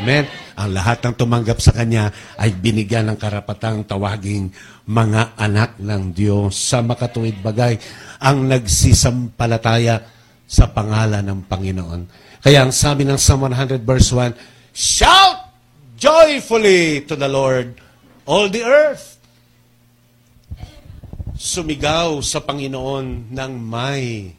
Amen. 0.01 0.25
Ang 0.55 0.71
lahat 0.71 1.03
ng 1.03 1.15
tumanggap 1.19 1.59
sa 1.59 1.75
Kanya 1.75 2.15
ay 2.39 2.55
binigyan 2.55 3.11
ng 3.11 3.19
karapatang 3.19 3.83
tawaging 3.83 4.55
mga 4.87 5.35
anak 5.35 5.75
ng 5.83 6.15
Diyos 6.15 6.55
sa 6.55 6.79
makatuwid 6.79 7.43
bagay 7.43 7.75
ang 8.23 8.47
nagsisampalataya 8.47 9.99
sa 10.47 10.71
pangalan 10.71 11.27
ng 11.27 11.41
Panginoon. 11.51 12.01
Kaya 12.39 12.63
ang 12.63 12.71
sabi 12.71 13.03
ng 13.03 13.19
Psalm 13.19 13.51
100 13.51 13.83
verse 13.83 14.15
1, 14.15 14.31
Shout 14.71 15.51
joyfully 15.99 17.03
to 17.03 17.19
the 17.19 17.27
Lord 17.27 17.75
all 18.23 18.47
the 18.47 18.63
earth. 18.63 19.19
Sumigaw 21.35 22.23
sa 22.23 22.39
Panginoon 22.47 23.35
ng 23.35 23.53
may 23.59 24.31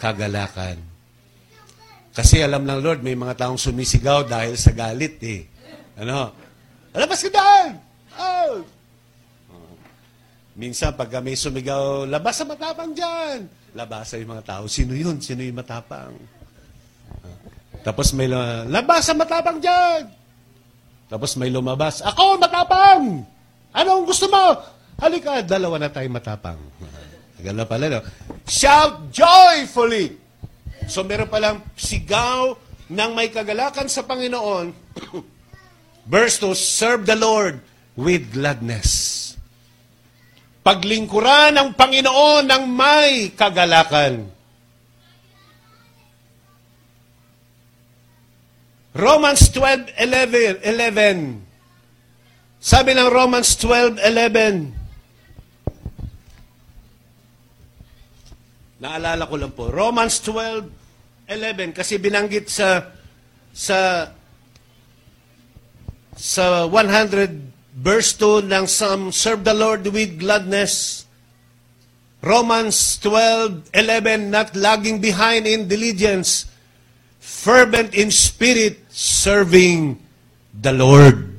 kagalakan. 0.00 0.87
Kasi 2.18 2.42
alam 2.42 2.66
ng 2.66 2.82
Lord, 2.82 3.06
may 3.06 3.14
mga 3.14 3.46
taong 3.46 3.54
sumisigaw 3.54 4.26
dahil 4.26 4.58
sa 4.58 4.74
galit 4.74 5.22
eh. 5.22 5.46
Ano? 6.02 6.34
Labas 6.90 7.22
ka 7.22 7.30
daan! 7.30 7.78
Oh! 8.18 8.66
Minsan, 10.58 10.98
pag 10.98 11.14
may 11.22 11.38
sumigaw, 11.38 12.02
labas 12.10 12.42
sa 12.42 12.42
matapang 12.42 12.90
dyan! 12.90 13.46
Labas 13.70 14.10
yung 14.18 14.34
mga 14.34 14.42
tao. 14.50 14.66
Sino 14.66 14.98
yun? 14.98 15.22
Sino 15.22 15.46
yung 15.46 15.62
matapang? 15.62 16.10
Tapos 17.86 18.10
may 18.10 18.26
la- 18.26 18.66
labas 18.66 19.06
sa 19.06 19.14
matapang 19.14 19.62
dyan! 19.62 20.10
Tapos 21.06 21.38
may 21.38 21.54
lumabas, 21.54 22.02
ako 22.02 22.34
matapang! 22.42 23.22
Anong 23.70 24.10
gusto 24.10 24.26
mo? 24.26 24.58
Halika, 24.98 25.38
dalawa 25.46 25.78
na 25.78 25.90
tayo 25.94 26.10
matapang. 26.10 26.58
Gala 27.38 27.62
pala, 27.62 27.86
no? 27.86 28.02
Shout 28.42 29.14
joyfully! 29.14 30.27
So 30.88 31.04
meron 31.04 31.28
palang 31.28 31.60
sigaw 31.76 32.56
ng 32.88 33.10
may 33.12 33.28
kagalakan 33.28 33.92
sa 33.92 34.08
Panginoon. 34.08 34.72
Verse 36.08 36.40
2, 36.40 36.56
serve 36.56 37.04
the 37.04 37.14
Lord 37.14 37.60
with 37.92 38.32
gladness. 38.32 39.16
Paglingkuran 40.64 41.60
ng 41.60 41.68
Panginoon 41.76 42.48
ng 42.48 42.64
may 42.72 43.32
kagalakan. 43.36 44.32
Romans 48.98 49.52
12:11 49.54 50.64
11. 50.64 51.46
Sabi 52.58 52.90
ng 52.98 53.08
Romans 53.08 53.54
12:11. 53.54 54.74
Naalala 58.82 59.26
ko 59.26 59.34
lang 59.38 59.52
po. 59.54 59.70
Romans 59.70 60.22
12:11 61.28 61.76
kasi 61.76 62.00
binanggit 62.00 62.48
sa 62.48 62.88
sa 63.52 64.10
sa 66.16 66.66
100 66.66 67.76
verse 67.78 68.16
2 68.16 68.48
ng 68.48 68.64
Psalm 68.66 69.12
serve 69.12 69.44
the 69.44 69.54
Lord 69.54 69.86
with 69.86 70.18
gladness. 70.18 71.04
Romans 72.24 72.98
12:11 73.04 74.32
not 74.32 74.56
lagging 74.56 74.98
behind 74.98 75.46
in 75.46 75.70
diligence 75.70 76.48
fervent 77.28 77.94
in 77.94 78.10
spirit, 78.10 78.82
serving 78.88 80.00
the 80.50 80.72
Lord. 80.72 81.38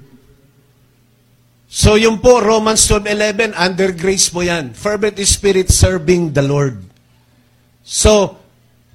So 1.69 1.99
yung 1.99 2.17
po, 2.17 2.41
Romans 2.41 2.81
12.11, 2.87 3.53
under 3.53 3.93
grace 3.93 4.29
po 4.29 4.41
yan. 4.41 4.73
Fervent 4.73 5.17
in 5.17 5.27
spirit, 5.29 5.69
serving 5.69 6.33
the 6.33 6.41
Lord. 6.41 6.81
So, 7.85 8.38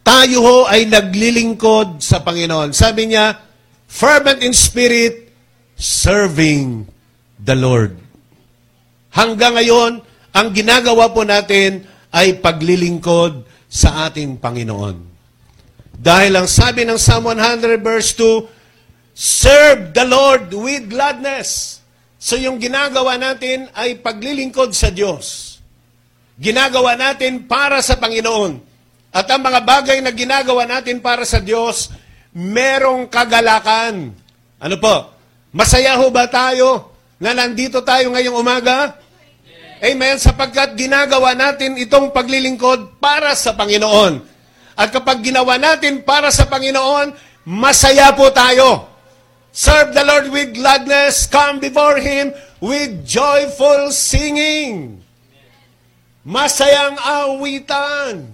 tayo 0.04 0.38
ho 0.44 0.56
ay 0.68 0.84
naglilingkod 0.84 2.04
sa 2.04 2.20
Panginoon. 2.20 2.76
Sabi 2.76 3.08
niya, 3.08 3.40
fervent 3.88 4.44
in 4.44 4.52
spirit, 4.52 5.32
serving 5.74 6.84
the 7.40 7.56
Lord. 7.56 7.96
Hanggang 9.16 9.56
ngayon, 9.56 10.04
ang 10.36 10.48
ginagawa 10.52 11.08
po 11.08 11.24
natin 11.24 11.88
ay 12.12 12.36
paglilingkod 12.38 13.48
sa 13.64 14.06
ating 14.06 14.36
Panginoon. 14.38 14.96
Dahil 15.94 16.36
ang 16.36 16.46
sabi 16.50 16.84
ng 16.84 17.00
Psalm 17.00 17.32
100 17.32 17.80
verse 17.80 18.12
2, 18.18 19.16
Serve 19.16 19.94
the 19.94 20.04
Lord 20.04 20.50
with 20.50 20.90
gladness. 20.90 21.80
So 22.18 22.34
yung 22.34 22.58
ginagawa 22.58 23.14
natin 23.16 23.70
ay 23.72 24.02
paglilingkod 24.02 24.74
sa 24.74 24.90
Diyos. 24.90 25.56
Ginagawa 26.34 26.98
natin 26.98 27.46
para 27.46 27.78
sa 27.78 27.94
Panginoon. 27.94 28.73
At 29.14 29.30
ang 29.30 29.46
mga 29.46 29.62
bagay 29.62 30.02
na 30.02 30.10
ginagawa 30.10 30.66
natin 30.66 30.98
para 30.98 31.22
sa 31.22 31.38
Diyos, 31.38 31.94
merong 32.34 33.06
kagalakan. 33.06 34.10
Ano 34.58 34.76
po? 34.82 35.14
Masaya 35.54 35.94
ho 36.02 36.10
ba 36.10 36.26
tayo 36.26 36.90
na 37.22 37.30
nandito 37.30 37.78
tayo 37.86 38.10
ngayong 38.10 38.34
umaga? 38.34 38.98
Amen. 39.78 40.18
Sapagkat 40.18 40.74
ginagawa 40.74 41.30
natin 41.38 41.78
itong 41.78 42.10
paglilingkod 42.10 42.98
para 42.98 43.38
sa 43.38 43.54
Panginoon. 43.54 44.18
At 44.74 44.90
kapag 44.90 45.22
ginawa 45.22 45.62
natin 45.62 46.02
para 46.02 46.34
sa 46.34 46.50
Panginoon, 46.50 47.14
masaya 47.46 48.10
po 48.18 48.34
tayo. 48.34 48.90
Serve 49.54 49.94
the 49.94 50.02
Lord 50.02 50.34
with 50.34 50.58
gladness. 50.58 51.30
Come 51.30 51.62
before 51.62 52.02
Him 52.02 52.34
with 52.58 53.06
joyful 53.06 53.94
singing. 53.94 54.98
Masayang 56.26 56.98
awitan. 56.98 58.33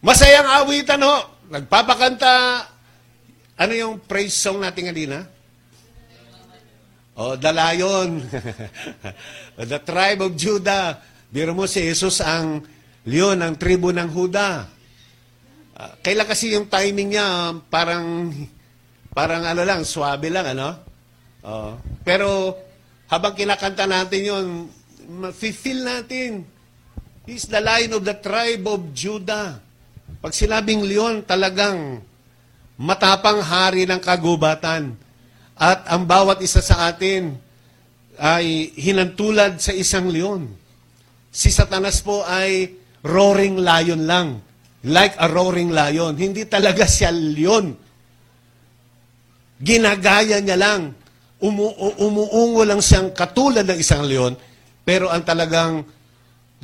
Masayang 0.00 0.48
awitan 0.48 1.04
ho. 1.04 1.16
Nagpapakanta. 1.52 2.64
Ano 3.60 3.72
yung 3.76 4.00
praise 4.00 4.32
song 4.32 4.64
natin 4.64 4.88
kanina? 4.88 5.28
Oh, 7.20 7.36
the 7.36 7.52
lion. 7.52 8.24
the 9.60 9.80
tribe 9.84 10.24
of 10.24 10.32
Judah. 10.32 10.96
Biro 11.28 11.52
mo 11.52 11.68
si 11.68 11.84
Jesus 11.84 12.24
ang 12.24 12.64
leon 13.04 13.44
ng 13.44 13.54
tribo 13.60 13.92
ng 13.92 14.08
Huda. 14.08 14.64
Uh, 15.76 15.92
kailan 16.00 16.24
kasi 16.24 16.56
yung 16.56 16.64
timing 16.64 17.16
niya 17.16 17.56
parang 17.68 18.32
parang 19.12 19.44
ano 19.44 19.62
lang, 19.68 19.84
swabe 19.84 20.32
lang 20.32 20.56
ano? 20.56 20.80
Uh, 21.44 21.76
pero 22.00 22.56
habang 23.04 23.36
kinakanta 23.36 23.84
natin 23.84 24.20
yun, 24.24 24.46
feel 25.36 25.84
natin. 25.84 26.48
He's 27.28 27.44
the 27.44 27.60
lion 27.60 27.92
of 28.00 28.02
the 28.08 28.16
tribe 28.16 28.64
of 28.64 28.96
Judah. 28.96 29.69
Pag 30.18 30.34
sinabing 30.34 30.82
leon, 30.82 31.22
talagang 31.22 32.02
matapang 32.80 33.38
hari 33.44 33.86
ng 33.86 34.02
kagubatan. 34.02 34.98
At 35.54 35.86
ang 35.92 36.08
bawat 36.08 36.42
isa 36.42 36.64
sa 36.64 36.90
atin 36.90 37.36
ay 38.16 38.74
hinantulad 38.74 39.60
sa 39.60 39.70
isang 39.76 40.08
leon. 40.08 40.48
Si 41.30 41.52
Satanas 41.52 42.02
po 42.02 42.26
ay 42.26 42.74
roaring 43.06 43.60
lion 43.60 44.02
lang. 44.08 44.28
Like 44.80 45.14
a 45.20 45.28
roaring 45.28 45.70
lion. 45.70 46.16
Hindi 46.16 46.48
talaga 46.48 46.88
siya 46.88 47.12
leon. 47.12 47.76
Ginagaya 49.60 50.40
niya 50.40 50.56
lang. 50.56 50.96
Umu 51.40 51.72
umuungo 52.00 52.64
lang 52.64 52.80
siyang 52.80 53.12
katulad 53.12 53.68
ng 53.68 53.76
isang 53.76 54.08
leon. 54.08 54.32
Pero 54.84 55.12
ang 55.12 55.20
talagang 55.20 55.84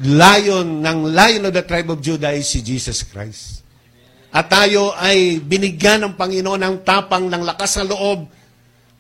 lion 0.05 0.85
ng 0.85 0.99
lion 1.09 1.49
of 1.49 1.53
the 1.57 1.65
tribe 1.65 1.89
of 1.89 2.05
Judah 2.05 2.37
is 2.37 2.45
si 2.53 2.61
Jesus 2.61 3.01
Christ. 3.07 3.65
At 4.29 4.53
tayo 4.53 4.93
ay 4.93 5.41
binigyan 5.41 6.05
ng 6.05 6.13
Panginoon 6.21 6.61
ng 6.61 6.77
tapang 6.85 7.25
ng 7.33 7.41
lakas 7.41 7.81
ng 7.81 7.89
loob 7.89 8.29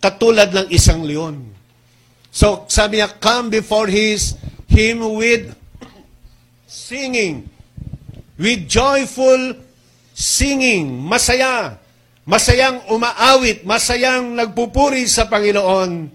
katulad 0.00 0.48
ng 0.48 0.72
isang 0.72 1.04
leon. 1.04 1.52
So, 2.32 2.64
sabi 2.68 3.00
niya, 3.00 3.12
come 3.20 3.52
before 3.52 3.88
his, 3.88 4.36
him 4.68 5.04
with 5.16 5.52
singing. 6.64 7.48
With 8.36 8.64
joyful 8.68 9.56
singing. 10.16 11.00
Masaya. 11.00 11.80
Masayang 12.24 12.84
umaawit. 12.92 13.64
Masayang 13.64 14.36
nagpupuri 14.36 15.08
sa 15.08 15.28
Panginoon. 15.28 16.12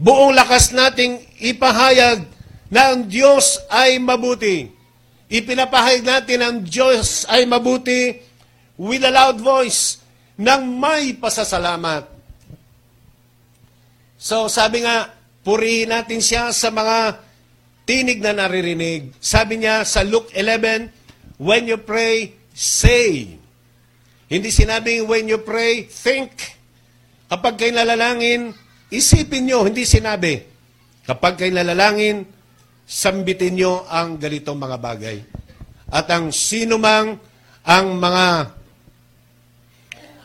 Buong 0.00 0.32
lakas 0.32 0.72
nating 0.72 1.20
ipahayag 1.44 2.24
na 2.70 2.94
ang 2.94 3.10
Diyos 3.10 3.58
ay 3.66 3.98
mabuti. 3.98 4.70
Ipinapahayag 5.30 6.02
natin 6.06 6.40
ang 6.42 6.56
Diyos 6.62 7.26
ay 7.26 7.46
mabuti 7.46 8.14
with 8.78 9.02
a 9.02 9.12
loud 9.12 9.42
voice 9.42 9.98
ng 10.38 10.62
may 10.78 11.14
pasasalamat. 11.18 12.06
So 14.16 14.46
sabi 14.46 14.86
nga, 14.86 15.10
purihin 15.42 15.90
natin 15.90 16.22
siya 16.22 16.54
sa 16.54 16.70
mga 16.70 17.20
tinig 17.84 18.22
na 18.22 18.32
naririnig. 18.32 19.12
Sabi 19.18 19.60
niya 19.60 19.82
sa 19.82 20.06
Luke 20.06 20.30
11, 20.32 20.94
when 21.42 21.66
you 21.66 21.78
pray, 21.82 22.38
say. 22.54 23.34
Hindi 24.30 24.48
sinabing 24.54 25.10
when 25.10 25.26
you 25.26 25.42
pray, 25.42 25.90
think. 25.90 26.30
Kapag 27.26 27.58
kayo 27.58 27.74
nalalangin, 27.74 28.54
isipin 28.90 29.50
nyo, 29.50 29.66
hindi 29.66 29.82
sinabi. 29.82 30.38
Kapag 31.02 31.34
kayo 31.34 31.50
nalalangin, 31.50 32.39
sambitin 32.90 33.54
nyo 33.54 33.86
ang 33.86 34.18
ganitong 34.18 34.58
mga 34.58 34.78
bagay. 34.82 35.22
At 35.94 36.10
ang 36.10 36.34
sino 36.34 36.74
mang 36.74 37.22
ang 37.62 37.86
mga 37.94 38.26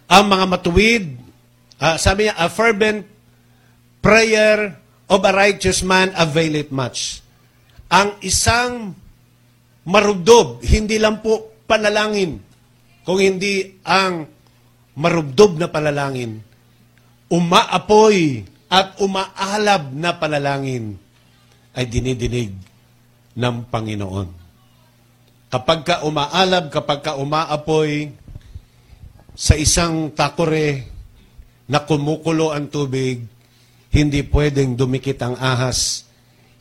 ang 0.05 0.25
mga 0.29 0.45
matuwid, 0.49 1.05
uh, 1.81 1.97
sabi 1.97 2.29
niya, 2.29 2.37
a 2.37 2.45
fervent 2.49 3.05
prayer 4.01 4.77
of 5.09 5.21
a 5.25 5.33
righteous 5.33 5.81
man 5.81 6.13
availeth 6.13 6.69
much. 6.69 7.25
Ang 7.89 8.17
isang 8.21 8.93
marubdob, 9.85 10.61
hindi 10.61 11.01
lang 11.01 11.25
po 11.25 11.57
panalangin, 11.65 12.37
kung 13.01 13.17
hindi 13.17 13.81
ang 13.81 14.29
marubdob 14.93 15.57
na 15.57 15.73
panalangin, 15.73 16.37
umaapoy 17.29 18.45
at 18.69 18.97
umaalab 19.01 19.89
na 19.93 20.13
panalangin 20.21 21.01
ay 21.75 21.85
dinidinig 21.91 22.55
ng 23.35 23.55
Panginoon. 23.67 24.27
Kapag 25.51 25.79
ka 25.83 25.95
umaalab, 26.07 26.71
kapag 26.71 26.99
ka 27.03 27.11
umaapoy 27.19 28.11
sa 29.35 29.53
isang 29.59 30.11
takore 30.15 30.87
na 31.67 31.83
kumukulo 31.83 32.55
ang 32.55 32.71
tubig, 32.71 33.23
hindi 33.91 34.19
pwedeng 34.27 34.75
dumikit 34.75 35.19
ang 35.23 35.35
ahas, 35.39 36.07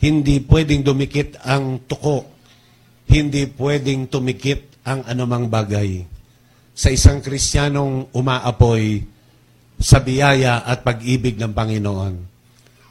hindi 0.02 0.42
pwedeng 0.42 0.82
dumikit 0.82 1.42
ang 1.42 1.82
tuko, 1.86 2.26
hindi 3.10 3.46
pwedeng 3.54 4.10
tumikit 4.10 4.86
ang 4.86 5.06
anumang 5.06 5.50
bagay. 5.50 6.04
Sa 6.74 6.90
isang 6.90 7.22
Kristiyanong 7.22 8.10
umaapoy 8.14 9.02
sa 9.78 10.02
biyaya 10.02 10.66
at 10.66 10.82
pag-ibig 10.86 11.38
ng 11.38 11.54
Panginoon, 11.54 12.14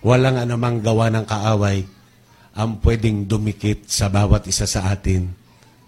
walang 0.03 0.35
anumang 0.39 0.83
gawa 0.83 1.07
ng 1.11 1.23
kaaway 1.27 1.83
ang 2.53 2.77
pwedeng 2.85 3.25
dumikit 3.25 3.89
sa 3.89 4.13
bawat 4.13 4.45
isa 4.45 4.69
sa 4.69 4.93
atin 4.93 5.33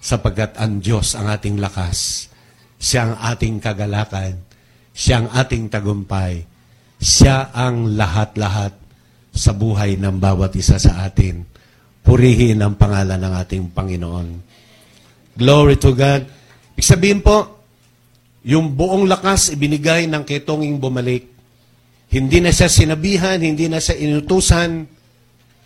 sapagkat 0.01 0.57
ang 0.57 0.82
Diyos 0.82 1.13
ang 1.18 1.30
ating 1.30 1.57
lakas. 1.61 2.30
Siya 2.78 3.09
ang 3.09 3.16
ating 3.18 3.57
kagalakan. 3.57 4.38
Siya 4.93 5.26
ang 5.26 5.28
ating 5.34 5.70
tagumpay. 5.70 6.45
Siya 7.01 7.49
ang 7.53 7.97
lahat-lahat 7.97 8.74
sa 9.34 9.51
buhay 9.51 9.97
ng 9.97 10.22
bawat 10.22 10.53
isa 10.57 10.78
sa 10.78 11.05
atin. 11.05 11.45
Purihin 12.05 12.61
ang 12.61 12.78
pangalan 12.78 13.18
ng 13.18 13.34
ating 13.41 13.63
Panginoon. 13.74 14.28
Glory 15.36 15.76
to 15.82 15.91
God. 15.91 16.22
Ibig 16.78 16.86
sabihin 16.86 17.20
po, 17.26 17.66
yung 18.45 18.78
buong 18.78 19.09
lakas 19.09 19.57
ibinigay 19.57 20.05
ng 20.05 20.22
ketonging 20.22 20.78
bumalik. 20.78 21.26
Hindi 22.13 22.45
na 22.45 22.53
siya 22.53 22.70
sinabihan, 22.70 23.41
hindi 23.41 23.66
na 23.66 23.82
siya 23.82 23.97
inutusan, 23.97 24.86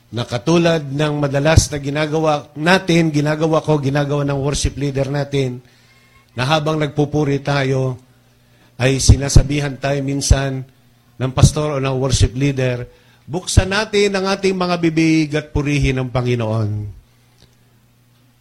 na 0.09 0.25
katulad 0.25 0.81
ng 0.81 1.13
madalas 1.21 1.69
na 1.69 1.77
ginagawa 1.77 2.49
natin, 2.57 3.13
ginagawa 3.13 3.61
ko, 3.61 3.77
ginagawa 3.77 4.25
ng 4.25 4.39
worship 4.41 4.73
leader 4.73 5.05
natin, 5.05 5.61
na 6.33 6.49
habang 6.49 6.81
nagpupuri 6.81 7.45
tayo, 7.45 7.97
ay 8.79 8.97
sinasabihan 8.97 9.77
tayo 9.77 10.01
minsan 10.01 10.65
ng 11.19 11.31
pastor 11.35 11.77
o 11.77 11.83
ng 11.83 11.95
worship 11.99 12.33
leader, 12.33 12.89
buksan 13.29 13.69
natin 13.69 14.15
ang 14.17 14.25
ating 14.33 14.55
mga 14.55 14.75
bibig 14.81 15.29
at 15.37 15.53
purihin 15.53 16.01
ang 16.01 16.09
Panginoon. 16.09 16.69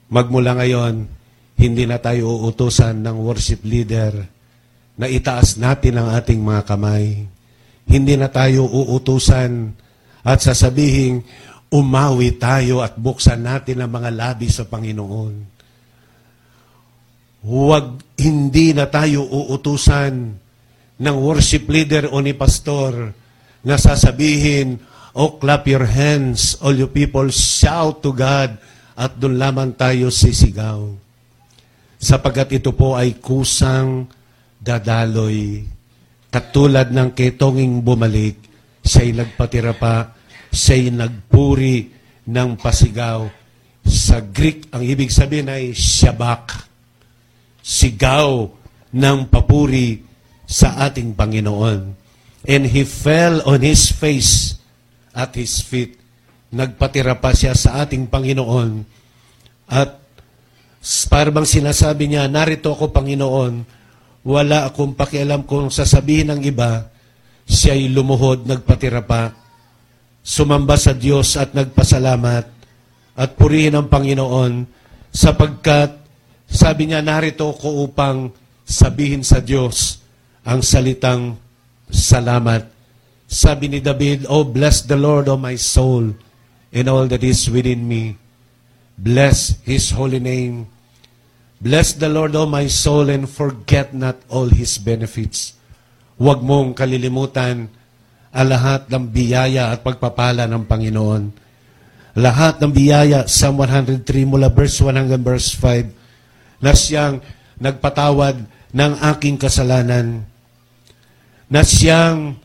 Magmula 0.08 0.56
ngayon, 0.56 1.04
hindi 1.58 1.84
na 1.84 2.00
tayo 2.00 2.32
uutusan 2.32 3.02
ng 3.02 3.16
worship 3.18 3.60
leader 3.66 4.14
na 4.96 5.04
itaas 5.10 5.60
natin 5.60 6.00
ang 6.00 6.16
ating 6.16 6.40
mga 6.40 6.64
kamay. 6.64 7.28
Hindi 7.84 8.14
na 8.16 8.30
tayo 8.32 8.64
uutusan 8.64 9.74
at 10.22 10.38
sasabihin, 10.38 11.26
umawi 11.68 12.36
tayo 12.40 12.80
at 12.80 12.96
buksan 12.96 13.44
natin 13.44 13.84
ang 13.84 13.92
mga 13.92 14.10
labi 14.12 14.48
sa 14.48 14.64
Panginoon. 14.64 15.34
Huwag 17.44 17.84
hindi 18.18 18.74
na 18.74 18.88
tayo 18.90 19.24
uutusan 19.24 20.12
ng 20.98 21.16
worship 21.22 21.70
leader 21.70 22.10
o 22.10 22.18
ni 22.18 22.34
pastor 22.34 23.14
na 23.62 23.76
sasabihin, 23.78 24.80
Oh, 25.18 25.34
clap 25.34 25.66
your 25.66 25.82
hands, 25.82 26.54
all 26.62 26.76
you 26.78 26.86
people, 26.86 27.26
shout 27.34 28.06
to 28.06 28.14
God, 28.14 28.54
at 28.94 29.18
doon 29.18 29.34
lamang 29.34 29.74
tayo 29.74 30.14
sisigaw. 30.14 30.94
Sapagat 31.98 32.54
ito 32.54 32.70
po 32.70 32.94
ay 32.94 33.18
kusang 33.18 34.06
dadaloy. 34.62 35.66
Katulad 36.30 36.94
ng 36.94 37.18
ketonging 37.18 37.82
bumalik, 37.82 38.38
siya'y 38.86 39.10
nagpatira 39.10 39.74
pa 39.74 40.17
siya'y 40.58 40.90
nagpuri 40.90 41.86
ng 42.26 42.58
pasigaw. 42.58 43.30
Sa 43.86 44.18
Greek, 44.20 44.66
ang 44.74 44.82
ibig 44.82 45.14
sabihin 45.14 45.46
ay 45.46 45.70
shabak. 45.70 46.66
Sigaw 47.62 48.50
ng 48.90 49.18
papuri 49.30 50.02
sa 50.42 50.82
ating 50.90 51.14
Panginoon. 51.14 51.94
And 52.48 52.64
he 52.66 52.82
fell 52.82 53.44
on 53.46 53.62
his 53.62 53.92
face 53.92 54.58
at 55.14 55.38
his 55.38 55.62
feet. 55.62 55.94
Nagpatira 56.48 57.20
pa 57.20 57.36
siya 57.36 57.52
sa 57.52 57.84
ating 57.84 58.08
Panginoon. 58.08 58.82
At 59.68 60.00
parang 61.12 61.44
sinasabi 61.44 62.08
niya, 62.08 62.24
narito 62.26 62.72
ako 62.72 62.88
Panginoon, 62.88 63.54
wala 64.24 64.68
akong 64.68 64.96
pakialam 64.96 65.44
kung 65.44 65.68
sasabihin 65.68 66.32
ng 66.32 66.40
iba, 66.48 66.88
siya'y 67.44 67.92
lumuhod, 67.92 68.48
nagpatira 68.48 69.04
pa 69.04 69.47
sumamba 70.28 70.76
sa 70.76 70.92
Diyos 70.92 71.40
at 71.40 71.56
nagpasalamat 71.56 72.44
at 73.16 73.30
purihin 73.40 73.80
ang 73.80 73.88
Panginoon 73.88 74.68
sapagkat 75.08 75.96
sabi 76.44 76.88
niya, 76.88 77.00
narito 77.00 77.48
ko 77.56 77.88
upang 77.88 78.28
sabihin 78.68 79.24
sa 79.24 79.40
Diyos 79.40 80.04
ang 80.44 80.60
salitang 80.60 81.40
salamat. 81.88 82.68
Sabi 83.28 83.68
ni 83.72 83.80
David, 83.80 84.28
Oh, 84.28 84.44
bless 84.44 84.84
the 84.84 84.96
Lord, 84.96 85.28
O 85.28 85.36
my 85.36 85.56
soul, 85.56 86.16
and 86.72 86.86
all 86.88 87.04
that 87.08 87.20
is 87.20 87.48
within 87.52 87.84
me. 87.84 88.16
Bless 88.96 89.60
His 89.68 89.92
holy 89.92 90.20
name. 90.20 90.68
Bless 91.60 91.92
the 91.96 92.08
Lord, 92.08 92.32
O 92.32 92.48
my 92.48 92.64
soul, 92.68 93.12
and 93.12 93.28
forget 93.28 93.92
not 93.92 94.16
all 94.32 94.48
His 94.48 94.80
benefits. 94.80 95.52
Huwag 96.16 96.40
mong 96.40 96.72
kalilimutan 96.72 97.68
ang 98.32 98.46
lahat 98.48 98.88
ng 98.92 99.04
biyaya 99.08 99.72
at 99.72 99.80
pagpapala 99.80 100.44
ng 100.44 100.64
Panginoon. 100.68 101.22
Lahat 102.18 102.58
ng 102.58 102.72
biyaya, 102.72 103.24
Psalm 103.30 103.62
103 103.62 104.04
mula 104.26 104.50
verse 104.50 104.82
1 104.82 104.98
hanggang 104.98 105.22
verse 105.22 105.54
5, 105.54 106.60
na 106.60 106.72
siyang 106.74 107.22
nagpatawad 107.62 108.42
ng 108.74 108.92
aking 109.14 109.38
kasalanan, 109.38 110.26
na 111.48 111.62
siyang 111.64 112.36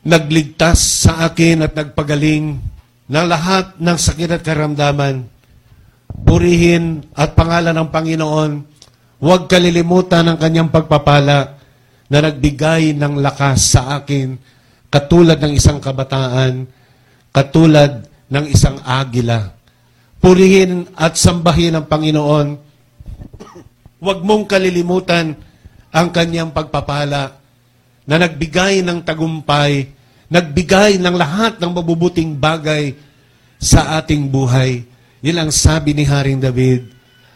nagligtas 0.00 1.08
sa 1.08 1.28
akin 1.28 1.64
at 1.66 1.72
nagpagaling 1.76 2.60
ng 3.10 3.26
lahat 3.26 3.76
ng 3.76 3.96
sakit 3.98 4.40
at 4.40 4.42
karamdaman. 4.44 5.26
Purihin 6.10 7.04
at 7.16 7.34
pangalan 7.34 7.74
ng 7.74 7.88
Panginoon, 7.90 8.50
huwag 9.20 9.48
kalilimutan 9.50 10.28
ang 10.28 10.38
kanyang 10.38 10.70
pagpapala 10.72 11.59
na 12.10 12.18
nagbigay 12.26 12.90
ng 12.98 13.22
lakas 13.22 13.78
sa 13.78 14.02
akin 14.02 14.34
katulad 14.90 15.38
ng 15.38 15.54
isang 15.54 15.78
kabataan, 15.78 16.66
katulad 17.30 18.10
ng 18.26 18.44
isang 18.50 18.82
agila. 18.82 19.54
Purihin 20.18 20.90
at 20.98 21.14
sambahin 21.14 21.78
ang 21.78 21.86
Panginoon. 21.86 22.48
Huwag 24.02 24.18
mong 24.26 24.50
kalilimutan 24.50 25.38
ang 25.94 26.08
kanyang 26.10 26.50
pagpapala 26.50 27.38
na 28.04 28.14
nagbigay 28.18 28.82
ng 28.82 29.06
tagumpay, 29.06 29.86
nagbigay 30.26 30.98
ng 30.98 31.14
lahat 31.14 31.62
ng 31.62 31.70
mabubuting 31.70 32.34
bagay 32.34 32.98
sa 33.56 34.02
ating 34.02 34.26
buhay. 34.26 34.82
Yan 35.22 35.46
ang 35.46 35.52
sabi 35.54 35.94
ni 35.94 36.02
Haring 36.02 36.42
David. 36.42 36.90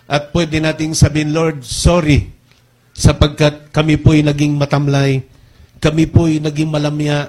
At 0.05 0.35
pwede 0.35 0.61
nating 0.61 0.93
sabihin, 0.99 1.33
Lord, 1.33 1.65
sorry 1.65 2.34
sapagkat 2.95 3.75
kami 3.75 3.99
po'y 3.99 4.23
naging 4.23 4.55
matamlay, 4.55 5.21
kami 5.83 6.07
po'y 6.07 6.39
naging 6.39 6.71
malamya, 6.71 7.29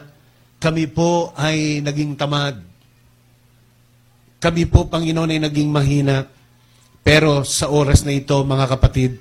kami 0.62 0.88
po 0.88 1.34
ay 1.36 1.82
naging 1.84 2.16
tamad. 2.16 2.58
Kami 4.40 4.70
po, 4.70 4.86
Panginoon, 4.86 5.34
ay 5.34 5.42
naging 5.42 5.74
mahina. 5.74 6.26
Pero 7.02 7.42
sa 7.42 7.70
oras 7.70 8.06
na 8.06 8.14
ito, 8.14 8.38
mga 8.46 8.66
kapatid, 8.78 9.18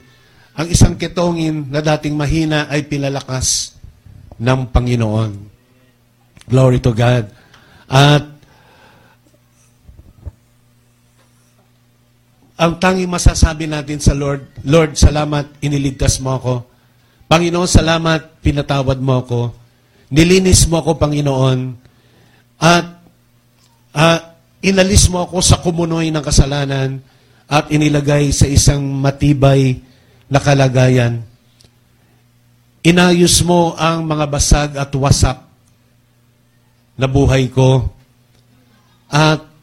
ang 0.55 0.69
isang 0.69 0.95
ketongin 1.01 1.69
na 1.73 1.81
dating 1.81 2.15
mahina 2.15 2.69
ay 2.69 2.87
pinalakas 2.87 3.75
ng 4.37 4.69
Panginoon. 4.69 5.33
Glory 6.45 6.79
to 6.81 6.93
God. 6.93 7.29
At 7.89 8.34
ang 12.55 12.79
tanging 12.79 13.11
masasabi 13.11 13.67
natin 13.67 13.99
sa 13.99 14.15
Lord, 14.15 14.47
Lord, 14.63 14.95
salamat, 14.95 15.59
iniligtas 15.59 16.23
mo 16.23 16.39
ako. 16.39 16.55
Panginoon, 17.27 17.67
salamat, 17.67 18.39
pinatawad 18.39 18.99
mo 19.03 19.15
ako. 19.19 19.41
Nilinis 20.15 20.71
mo 20.71 20.79
ako, 20.79 20.95
Panginoon. 20.95 21.75
At 22.63 22.87
uh, 23.91 24.19
inalis 24.63 25.11
mo 25.11 25.27
ako 25.27 25.43
sa 25.43 25.59
kumunoy 25.59 26.15
ng 26.15 26.23
kasalanan 26.23 27.03
at 27.51 27.75
inilagay 27.75 28.31
sa 28.31 28.47
isang 28.47 28.87
matibay 29.03 29.83
na 30.31 30.39
kalagayan. 30.39 31.27
Inayos 32.87 33.43
mo 33.43 33.75
ang 33.75 34.07
mga 34.07 34.27
basag 34.31 34.71
at 34.79 34.95
wasak 34.95 35.43
na 36.95 37.11
buhay 37.11 37.51
ko. 37.51 37.91
At 39.11 39.54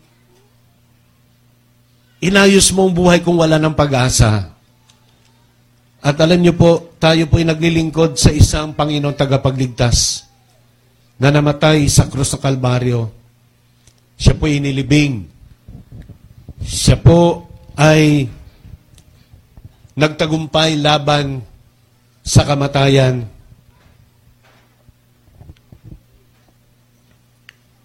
Inayos 2.22 2.70
mo 2.78 2.86
ang 2.86 2.94
buhay 2.94 3.26
kung 3.26 3.34
wala 3.42 3.58
ng 3.58 3.74
pag-asa. 3.74 4.54
At 6.02 6.18
alam 6.22 6.38
niyo 6.38 6.54
po, 6.54 6.94
tayo 7.02 7.26
po 7.26 7.42
ay 7.42 7.50
naglilingkod 7.50 8.14
sa 8.14 8.30
isang 8.30 8.78
Panginoong 8.78 9.18
tagapagligtas 9.18 10.30
na 11.18 11.34
namatay 11.34 11.90
sa 11.90 12.06
krus 12.06 12.34
ng 12.38 12.42
Kalbaryo. 12.42 13.10
Siya 14.18 14.38
po 14.38 14.46
ay 14.46 14.62
inilibing. 14.62 15.26
Siya 16.62 17.02
po 17.02 17.50
ay 17.74 18.30
nagtagumpay 19.98 20.78
laban 20.78 21.42
sa 22.22 22.46
kamatayan. 22.46 23.26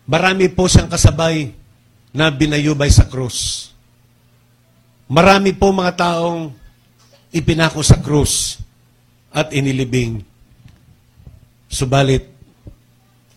Marami 0.05 0.53
po 0.53 0.69
siyang 0.69 0.93
kasabay 0.93 1.57
na 2.13 2.29
binayubay 2.29 2.93
sa 2.93 3.09
krus. 3.09 3.73
Marami 5.07 5.55
po 5.55 5.71
mga 5.71 5.95
taong 5.95 6.51
ipinako 7.31 7.79
sa 7.87 8.03
krus 8.03 8.59
at 9.31 9.55
inilibing. 9.55 10.19
Subalit, 11.71 12.27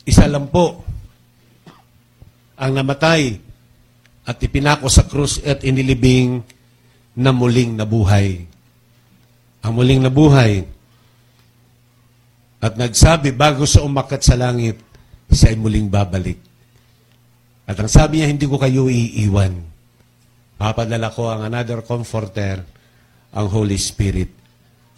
isa 0.01 0.25
lang 0.25 0.49
po 0.49 0.81
ang 2.57 2.73
namatay 2.73 3.37
at 4.25 4.41
ipinako 4.41 4.89
sa 4.89 5.05
krus 5.05 5.37
at 5.45 5.61
inilibing 5.61 6.41
na 7.13 7.29
muling 7.29 7.77
nabuhay. 7.77 8.49
Ang 9.61 9.73
muling 9.77 10.01
nabuhay 10.01 10.65
at 12.65 12.73
nagsabi 12.81 13.29
bago 13.29 13.69
sa 13.69 13.85
umakat 13.85 14.25
sa 14.25 14.33
langit, 14.33 14.81
siya 15.29 15.53
ay 15.53 15.57
muling 15.61 15.85
babalik. 15.85 16.41
At 17.69 17.77
ang 17.77 17.87
sabi 17.91 18.19
niya, 18.19 18.33
hindi 18.33 18.49
ko 18.49 18.57
kayo 18.57 18.89
iiwan. 18.89 19.53
Papadala 20.59 21.07
ko 21.15 21.31
ang 21.31 21.47
another 21.47 21.79
comforter, 21.87 22.59
ang 23.31 23.47
Holy 23.47 23.79
Spirit. 23.79 24.27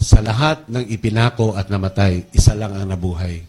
Sa 0.01 0.17
lahat 0.17 0.65
ng 0.65 0.89
ipinako 0.89 1.53
at 1.53 1.69
namatay, 1.69 2.33
isa 2.33 2.57
lang 2.57 2.73
ang 2.73 2.89
nabuhay. 2.89 3.45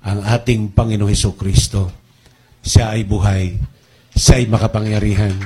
Ang 0.00 0.24
ating 0.24 0.72
Panginoong 0.72 1.12
Heso 1.12 1.36
Kristo. 1.36 1.92
Siya 2.64 2.96
ay 2.96 3.04
buhay. 3.04 3.52
Siya 4.16 4.40
ay 4.40 4.48
makapangyarihan. 4.48 5.36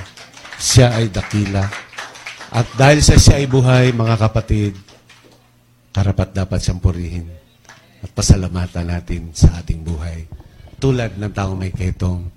Siya 0.63 0.95
ay 0.95 1.11
dakila. 1.11 1.67
At 2.55 2.71
dahil 2.79 3.03
sa 3.03 3.19
siya 3.19 3.43
ay 3.43 3.51
buhay, 3.51 3.91
mga 3.91 4.15
kapatid, 4.15 4.79
karapat 5.91 6.31
dapat 6.31 6.63
siyang 6.63 6.79
purihin. 6.79 7.27
At 8.07 8.15
pasalamatan 8.15 8.87
natin 8.87 9.35
sa 9.35 9.59
ating 9.59 9.83
buhay. 9.83 10.31
Tulad 10.79 11.19
ng 11.19 11.35
taong 11.35 11.59
may 11.59 11.75
ketong, 11.75 12.31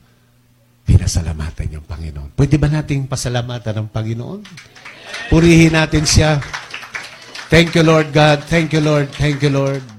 pinasalamatan 0.93 1.81
yung 1.81 1.85
Panginoon. 1.89 2.37
Pwede 2.37 2.61
ba 2.61 2.69
nating 2.69 3.09
pasalamatan 3.09 3.81
ng 3.81 3.87
Panginoon? 3.89 4.39
Purihin 5.33 5.73
natin 5.73 6.05
siya. 6.05 6.37
Thank 7.49 7.73
you, 7.73 7.81
Lord 7.81 8.13
God. 8.13 8.45
Thank 8.45 8.77
you, 8.77 8.81
Lord. 8.81 9.09
Thank 9.17 9.41
you, 9.41 9.49
Lord. 9.49 9.92